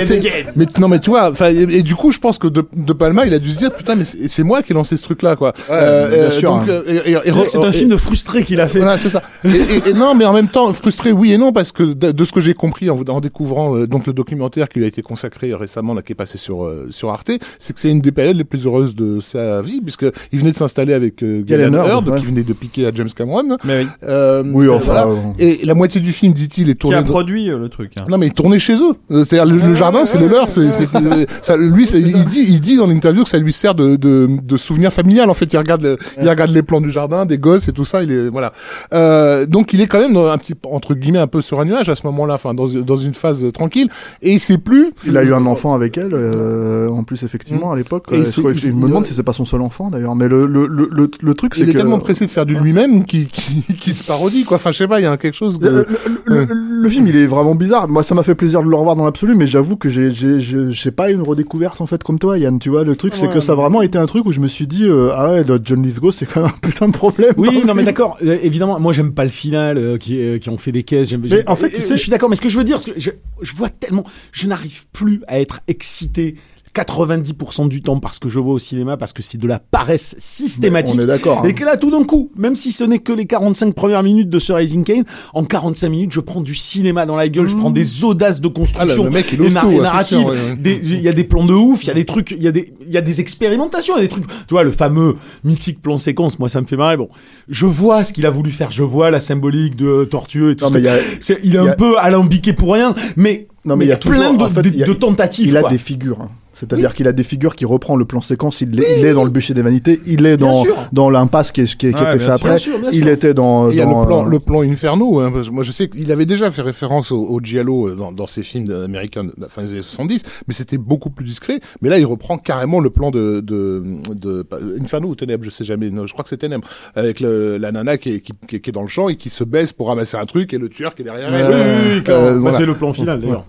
[0.57, 2.93] mais non mais tu vois enfin et, et du coup je pense que de, de
[2.95, 5.23] Palma il a dû se dire putain mais c'est moi qui ai lancé ce truc
[5.23, 5.53] là quoi.
[5.69, 6.83] bien sûr, donc, hein.
[6.89, 8.79] euh, C'est un film de frustré qu'il a fait.
[8.79, 9.23] Voilà, c'est ça.
[9.45, 12.13] Et, et- et non, mais en même temps, frustré, oui et non, parce que de,
[12.13, 14.89] de ce que j'ai compris en, en découvrant euh, donc le documentaire qui lui a
[14.89, 18.01] été consacré récemment, là, qui est passé sur euh, sur Arte, c'est que c'est une
[18.01, 21.43] des périodes les plus heureuses de sa vie, puisque il venait de s'installer avec euh,
[21.45, 22.21] Galen Hurd, ouais.
[22.21, 23.59] qui venait de piquer à James Cameron.
[23.65, 23.87] Mais oui.
[24.05, 25.07] Euh, Oui, enfin, voilà.
[25.09, 26.97] euh, Et la moitié du film, dit-il, est Qui tourné.
[26.97, 28.05] a dans- produit euh, le truc hein.
[28.09, 28.95] non mais il tournait chez eux.
[29.11, 30.51] Euh, C'est-à-dire le, le jardin, c'est le leur.
[30.51, 33.53] C'est, c'est, c'est- ça, lui, c'est- il dit, il dit dans l'interview que ça lui
[33.53, 35.31] sert de, de, de souvenir familial.
[35.31, 37.85] En fait, il regarde, le- il regarde les plans du jardin, des gosses et tout
[37.85, 38.03] ça.
[38.03, 38.53] Il est voilà.
[38.93, 41.65] Euh, donc il est quand même dans un petit entre guillemets un peu sur un
[41.65, 43.89] nuage à ce moment-là, enfin dans, dans une phase tranquille.
[44.23, 44.91] Et il sait plus.
[45.07, 48.07] Il a eu un enfant avec elle, euh, en plus effectivement à l'époque.
[48.13, 48.27] Et Euh, il
[48.61, 50.15] s'est- me demande si c'est pas son seul enfant d'ailleurs.
[50.15, 52.47] Mais le le le le, le truc c'est Il est que tellement pressé de faire
[52.47, 54.57] du lui-même qu'il qui, qui se parodie quoi.
[54.57, 55.69] Enfin je sais pas, il y a quelque chose de.
[55.69, 55.87] Le,
[56.25, 57.72] le- le- le film, il est vraiment bizarre.
[57.89, 60.39] Moi, ça m'a fait plaisir de le revoir dans l'absolu, mais j'avoue que j'ai, j'ai,
[60.41, 62.59] j'ai, pas une redécouverte en fait comme toi, Yann.
[62.59, 63.35] Tu vois, le truc, c'est Ouais.
[63.35, 65.45] que ça a vraiment été un truc où je me suis dit, euh, ah ouais,
[65.45, 67.33] le John Lithgow, c'est quand même un putain de problème.
[67.37, 68.19] Oui, le non mais d'accord.
[68.23, 71.09] Euh, évidemment, moi j'aime pas le final euh, qui qui ont fait des caisses.
[71.11, 72.29] J'aime, j'aime- en fait, tu sais- je suis d'accord.
[72.29, 73.11] Mais ce que je veux dire, c'est que je,
[73.41, 76.35] je vois tellement, je n'arrive plus à être excité
[76.75, 80.15] 90% du temps parce que je vois au cinéma, parce que c'est de la paresse
[80.19, 80.95] systématique.
[80.99, 81.41] On est d'accord.
[81.45, 81.49] hein.
[81.49, 84.31] Et que là, tout d'un coup, même si ce n'est que les 45 premières minutes
[84.31, 85.05] de ce Rising Kane,
[85.35, 88.49] en 45 minutes, je prends du cinéma dans la gueule, je prends des audaces de
[88.49, 89.71] construction Ah, le mec, il nar- tout,
[90.17, 90.57] ouais, ouais.
[90.59, 92.49] Des- Il y a des plans de ouf, il y a des trucs, il y
[92.49, 94.27] a des, il y a des expérimentations, il y a des trucs.
[94.27, 95.15] Tu vois, le fameux
[95.45, 96.97] mythique plan séquence, moi, ça me fait marrer.
[96.97, 97.09] Bon,
[97.49, 100.65] je vois ce qu'il a voulu faire, je vois la symbolique de Tortueux et tout
[100.65, 102.53] Non, ce mais que- il y a- c'est- il est y un a- peu alambiqué
[102.55, 104.77] pour rien, mais, Non, mais il y a plein toujours- de, en fait, de- il
[104.79, 105.49] y a- de tentatives.
[105.49, 105.71] Il a quoi.
[105.71, 106.21] des figures.
[106.21, 106.31] hein.
[106.63, 109.25] C'est-à-dire qu'il a des figures qui reprend le plan séquence, il, est, il est dans
[109.25, 110.77] le bûcher des vanités, il est Bien dans, sûr.
[110.93, 112.33] dans l'impasse qui, est- qui, qui Ouais, était bien fait sûr.
[112.33, 113.09] après, Bien sûr, bien il sûr.
[113.09, 113.69] était dans...
[113.71, 115.19] Il y a le plan, euh, le plan Inferno.
[115.21, 117.95] Hein, parce que moi, je sais qu'il avait déjà fait référence au, au Giallo euh,
[117.97, 121.25] dans, dans ses films américains de la fin des années 70, mais c'était beaucoup plus
[121.25, 121.59] discret.
[121.81, 123.83] Mais là, il reprend carrément le plan de, de,
[124.15, 125.91] de, pas- Inferno ou Ténèbres, je sais jamais.
[125.91, 128.61] Non, je crois que c'est Ténèbres, avec le, la nana qui est, qui, qui est-
[128.61, 130.69] qui est dans le champ et qui se baisse pour ramasser un truc et le
[130.69, 131.47] tueur qui est derrière elle.
[131.47, 132.27] Oui, oui, oui, clairement.
[132.27, 132.57] Euh, voilà.
[132.59, 133.39] c'est le plan final, d'ailleurs.
[133.41, 133.45] Ouais,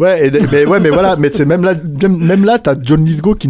[0.00, 3.34] et, mais, ouais, mais voilà, mais c'est même là, même, même là, t'as John Lithgow
[3.34, 3.48] qui,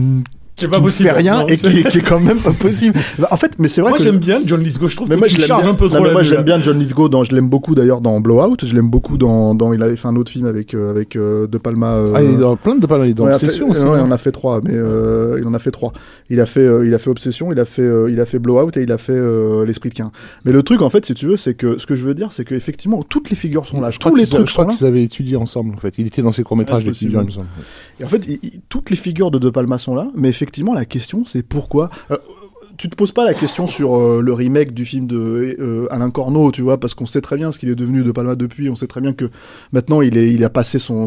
[0.55, 1.09] Qui est qui pas ne possible.
[1.09, 2.98] fait rien Non, et qui, qui est quand même pas possible.
[3.30, 5.20] En fait, mais c'est vrai Moi, que j'aime bien John Lithgow, je trouve Mais que
[5.20, 5.72] moi, tu je l'aime charges bien.
[5.72, 7.09] un peu Non, trop mais la moi, j'aime bien John Lithgow.
[7.09, 8.57] Dans, je l'aime beaucoup d'ailleurs dans Blowout.
[8.62, 9.72] Je l'aime beaucoup dans, dans.
[9.72, 11.94] Il avait fait un autre film avec euh, avec euh, De Palma.
[11.94, 13.84] euh, Ah, il est dans plein de pas il est dans ouais, Obsession fait- aussi.
[13.86, 14.00] ouais, hein.
[14.00, 15.92] il en a fait trois, mais euh, il en a fait trois.
[16.28, 18.38] Il a fait, euh, il a fait Obsession, il a fait, euh, il a fait
[18.38, 20.12] Blowout et il a fait euh, L'Esprit de Cain.
[20.44, 22.28] Mais le truc, en fait, si tu veux, c'est que ce que je veux dire,
[22.30, 24.86] c'est qu'effectivement, toutes les figures sont là, Je crois tous les trucs je crois qu'ils
[24.86, 25.94] avaient étudié ensemble en fait.
[25.98, 27.46] Il était dans ses courts métrages Ouais, c'est d'étudiants, il me possible.
[27.46, 28.00] semble.
[28.00, 28.28] Et en fait,
[28.68, 31.88] toutes les figures de De Palma sont là, mais effectivement, la question, c'est pourquoi.
[32.11, 32.16] euh,
[32.76, 36.11] tu te poses pas la question sur euh, le remake du film de euh, Alain
[36.11, 38.68] Corneau, tu vois, parce qu'on sait très bien ce qu'il est devenu de Palma depuis.
[38.70, 39.30] On sait très bien que
[39.70, 41.07] maintenant, il est, a passé son,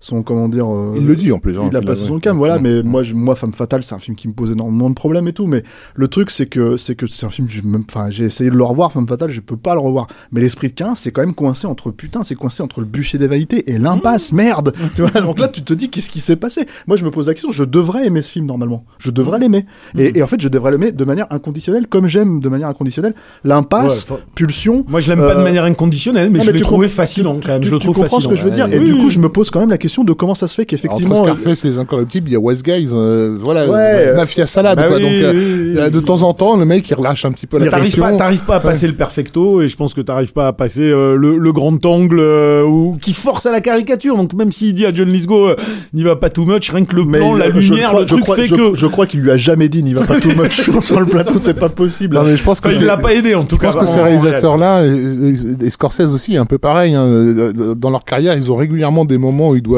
[0.00, 0.66] son comment dire.
[0.72, 1.58] euh, Il le dit en plus.
[1.58, 2.58] hein, il a passé son cam, voilà.
[2.58, 5.28] Mais moi, je- moi, Femme Fatale, c'est un film qui me pose énormément de problèmes
[5.28, 5.46] et tout.
[5.46, 5.62] Mais
[5.94, 7.48] le truc, c'est que c'est que c'est un film.
[7.48, 10.06] j'ai même- Enfin, j'ai essayé de le revoir, Femme Fatale, je peux pas le revoir.
[10.32, 13.18] Mais l'esprit de 15, c'est quand même coincé entre putain, c'est coincé entre le bûcher
[13.18, 14.72] des vanités et l'impasse, merde.
[14.94, 15.20] tu vois.
[15.20, 16.66] Donc là, tu te dis qu'est-ce qui s'est passé?
[16.86, 17.50] Moi, je me pose la question.
[17.50, 18.84] Je devrais aimer ce film normalement.
[18.98, 19.66] Je devrais l'aimer.
[19.98, 23.14] Et, et en fait, je devrais l'aimer de manière inconditionnelle, comme j'aime de manière inconditionnelle
[23.44, 24.84] l'impasse, Ouais, Pulsion.
[24.88, 27.48] Moi, je l'aime pas de Euh, manière inconditionnelle, mais non, je l'ai trouvé fascinant quand
[27.52, 27.60] même.
[27.62, 29.28] Tu, je le trouve comprends ce que je veux dire Et du coup, je me
[29.28, 31.22] pose quand même la question de comment ça se fait Entre qu'effectivement.
[31.22, 34.46] Scarface et les Incorruptibles, il y a West Guys, euh, voilà, Ouais, euh, euh, Mafia
[34.46, 34.96] Salade, Bah quoi.
[34.96, 37.24] oui, donc, euh, oui, oui, y a de temps en temps, le mec, il relâche
[37.24, 38.02] un petit peu la T'arrives pression.
[38.02, 40.82] pas, t'arrives pas à passer le perfecto et je pense que t'arrives pas à passer
[40.82, 44.16] euh, le, le grand angle euh, ou qui force à la caricature.
[44.16, 45.54] Donc même s'il dit à John euh,
[45.92, 48.06] n'y va pas too much, rien que le Mais plan, la je lumière, crois- le
[48.06, 48.74] je truc crois- fait je- que.
[48.74, 51.38] Je crois qu'il lui a jamais dit, n'y va pas too much sur le plateau,
[51.38, 52.16] c'est pas possible.
[52.16, 53.72] Non, mais je pense que Enfin, il l'a pas aidé en tout Je cas.
[53.72, 58.34] pense que ces réalisateurs-là, et, Scorsese aussi, un peu pareil, hein, euh, dans leur carrière,
[58.36, 59.75] ils ont régulièrement des moments où ils doivent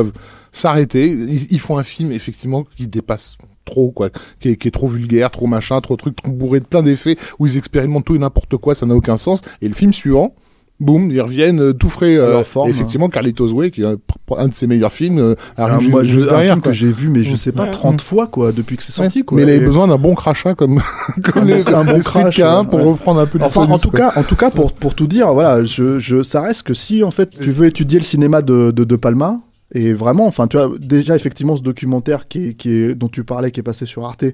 [0.53, 1.07] s'arrêter.
[1.09, 4.09] Ils, ils font un film, effectivement, qui dépasse trop, quoi,
[4.41, 7.17] qui est, qui est trop vulgaire, trop machin, trop truc, trop bourré de plein d'effets,
[7.39, 9.43] où ils expérimentent tout et n'importe quoi, ça n'a aucun sens.
[9.61, 10.35] Et le film suivant,
[10.81, 12.17] boum, ils reviennent euh, tout frais.
[12.17, 12.69] euh, leur forme.
[12.69, 16.03] et effectivement, Carlitos Way, qui est un, de ses meilleurs films, euh, Alors, arrive moi,
[16.03, 16.53] ju- je, juste un derrière.
[16.55, 17.71] film que j'ai vu, mais je sais pas, Ouais.
[17.71, 19.37] 30 fois, quoi, depuis que c'est sorti, quoi.
[19.37, 20.81] Mais il avait besoin d'un bon crachat comme,
[21.23, 22.41] comme Un les, bon- un crash,
[22.71, 25.07] pour reprendre un peu du Enfin, en tout cas, en tout cas, pour, pour tout
[25.09, 28.41] dire, voilà, je, je, ça reste que si, en fait, tu veux étudier le cinéma
[28.41, 29.41] de, de, de Palma,
[29.73, 33.25] et vraiment, enfin, tu vois, déjà, effectivement, ce documentaire qui est, qui est, dont tu
[33.25, 34.25] parlais, qui est passé sur Arte,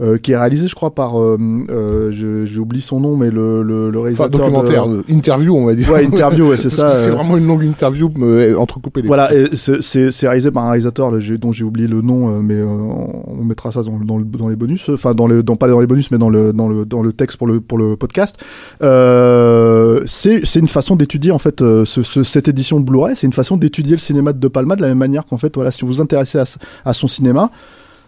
[0.00, 1.36] euh, qui est réalisé, je crois, par, euh,
[1.70, 4.30] euh, oublié son nom, mais le, le, le Enfin, réalisateur.
[4.30, 5.90] documentaire, de- euh, interview, on va dire.
[5.90, 6.90] Ouais, interview, ouais, c'est ça.
[6.90, 8.10] C'est euh, vraiment une longue interview
[8.58, 9.02] entrecoupée.
[9.04, 9.80] Voilà, c'est-
[10.10, 13.82] c'est réalisé par un réalisateur là, dont j'ai oublié le nom, mais on mettra ça
[13.82, 16.18] dans, dans, le- dans les bonus, enfin dans le, dans, pas dans les bonus, mais
[16.18, 18.38] dans le, dans le, dans le texte pour le, pour le podcast.
[18.82, 23.26] Euh, c'est c'est une façon d'étudier en fait ce, ce- cette édition de Blu-ray, c'est
[23.26, 25.70] une façon d'étudier le cinéma de De Palma de la même manière qu'en fait, voilà,
[25.70, 26.44] si vous vous intéressez à,
[26.84, 27.50] à son cinéma.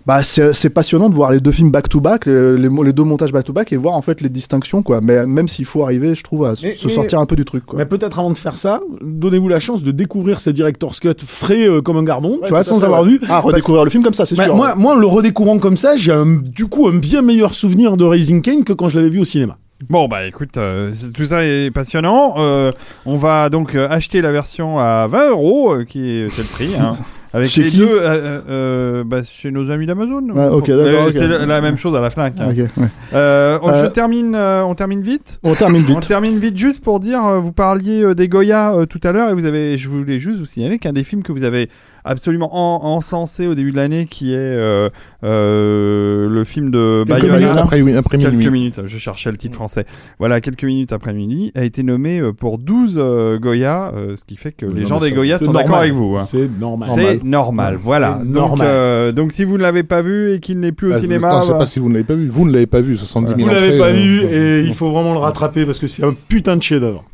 [0.07, 3.05] Bah, c'est passionnant de voir les deux films back to back, les, les, les deux
[3.05, 5.01] montages back to back et voir en fait les distinctions quoi.
[5.03, 7.44] Mais même s'il faut arriver, je trouve, à Mais- se mais- sortir un peu du
[7.44, 7.78] truc quoi.
[7.78, 11.68] Mais peut-être avant de faire ça, donnez-vous la chance de découvrir ces director's cut frais
[11.68, 13.11] euh, comme un gardon, tu vois, sans fait, avoir ouais.
[13.11, 13.20] vu.
[13.28, 14.57] Ah, redécouvrir le film comme ça, c'est Bah, sûr.
[14.57, 18.05] moi, moi, en le redécouvrant comme ça, j'ai du coup un bien meilleur souvenir de
[18.05, 19.59] Raising Kane que quand je l'avais vu au cinéma.
[19.88, 22.34] Bon bah écoute, euh, tout ça est passionnant.
[22.38, 22.70] Euh,
[23.07, 26.70] on va donc acheter la version à 20 euros, qui est c'est le prix.
[26.78, 26.96] Hein,
[27.32, 30.22] avec Chez les qui deux, euh, euh, euh, bah, chez nos amis d'Amazon.
[30.30, 31.12] Ouais, ok, d'accord, ok.
[31.14, 32.34] C'est la, la même chose à la Fnac.
[32.40, 32.52] hein.
[32.54, 32.66] Ouais.
[33.14, 35.38] Euh, on, je termine, on termine vite.
[35.44, 36.08] On termine On vite.
[36.08, 39.78] termine vite juste pour dire, vous parliez des Goya tout à l'heure et vous avez,
[39.78, 41.68] je voulais juste vous signaler qu'un des films que vous avez
[42.05, 44.88] absolument en- encensé au début de l'année, qui est euh,
[45.24, 48.51] euh, le film de Quelques Bayona, minutes après, oui, après quelques minuit.
[48.51, 49.84] minutes, je cherchais le titre français.
[50.18, 54.24] Voilà, quelques minutes après minuit, a été nommé euh, pour 12 euh, Goya, euh, ce
[54.24, 56.16] qui fait que Oui, les non, gens des Goya sont d'accord avec vous.
[56.16, 56.20] hein.
[56.20, 56.90] C'est normal.
[56.94, 58.20] C'est normal, voilà.
[58.24, 58.66] Donc, normal.
[58.70, 61.28] euh, donc si vous ne l'avez pas vu et qu'il n'est plus au Bah, cinéma,
[61.28, 62.28] attends, c'est bah, pas si vous ne l'avez pas vu.
[62.28, 64.66] Vous ne l'avez pas vu, 70 000 Vous l'avez entrées, pas euh, vu euh, et
[64.66, 67.05] il faut vraiment le rattraper parce que c'est un putain de chef-d'œuvre.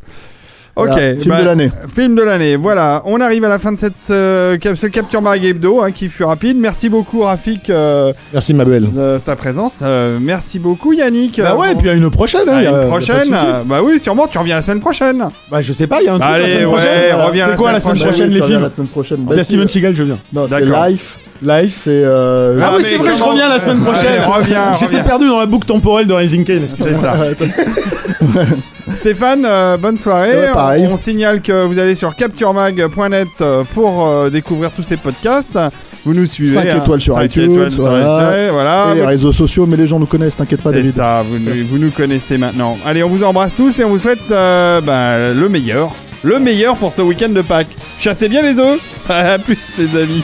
[0.77, 1.71] Ok, Voilà, film bah, de l'année.
[1.95, 3.03] Film de l'année, voilà.
[3.07, 6.23] On arrive à la fin de cette, euh, ce Capture Mag Hebdo hein, qui fut
[6.25, 6.59] rapide.
[6.59, 8.93] Merci beaucoup Rafik euh, Merci ma belle.
[8.93, 9.81] de ta présence.
[9.83, 11.41] Euh, merci beaucoup Yannick.
[11.41, 12.47] Bah Euh, ouais, et puis à une prochaine.
[12.47, 13.33] hein, à une prochaine.
[13.33, 15.25] euh, Bah oui, sûrement tu reviens la semaine prochaine.
[15.51, 17.21] Bah je sais pas, il y a un truc la Allez, semaine ouais, prochaine.
[17.27, 18.11] reviens C'est la quoi la semaine prochaine.
[18.13, 19.27] prochaine, les Tu reviens films la semaine prochaine.
[19.31, 20.19] A Bah, Steven Seagal, je viens.
[20.35, 20.87] Non, c'est D'accord.
[20.87, 21.19] Life.
[21.43, 21.91] Life, c'est.
[22.05, 24.23] euh, Ah, Ah oui, c'est vrai, je reviens la semaine Allez, prochaine.
[24.27, 27.15] reviens, J'étais perdu dans la boucle temporelle de Rising Kane, excusez C'est ça.
[28.95, 30.31] Stéphane, euh, bonne soirée.
[30.31, 30.89] Ouais, pareil.
[30.91, 35.59] On signale que vous allez sur capturemag.net euh, pour euh, découvrir tous ces podcasts.
[36.05, 36.55] Vous nous suivez.
[36.55, 36.77] 5 hein.
[36.83, 38.31] étoiles sur Cinq iTunes, étoiles sur voilà.
[38.45, 38.87] iTunes, voilà.
[38.93, 40.93] et les réseaux sociaux, mais les gens nous connaissent, t'inquiète pas, C'est David.
[40.93, 42.79] ça, vous, nous- vous nous connaissez maintenant.
[42.87, 45.91] Allez, on vous embrasse tous et on vous souhaite euh, bah, le meilleur.
[46.23, 47.77] Le meilleur pour ce week-end de Pâques.
[47.99, 48.79] Chassez bien les œufs.
[49.09, 50.23] À plus les amis.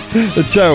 [0.51, 0.75] Ciao.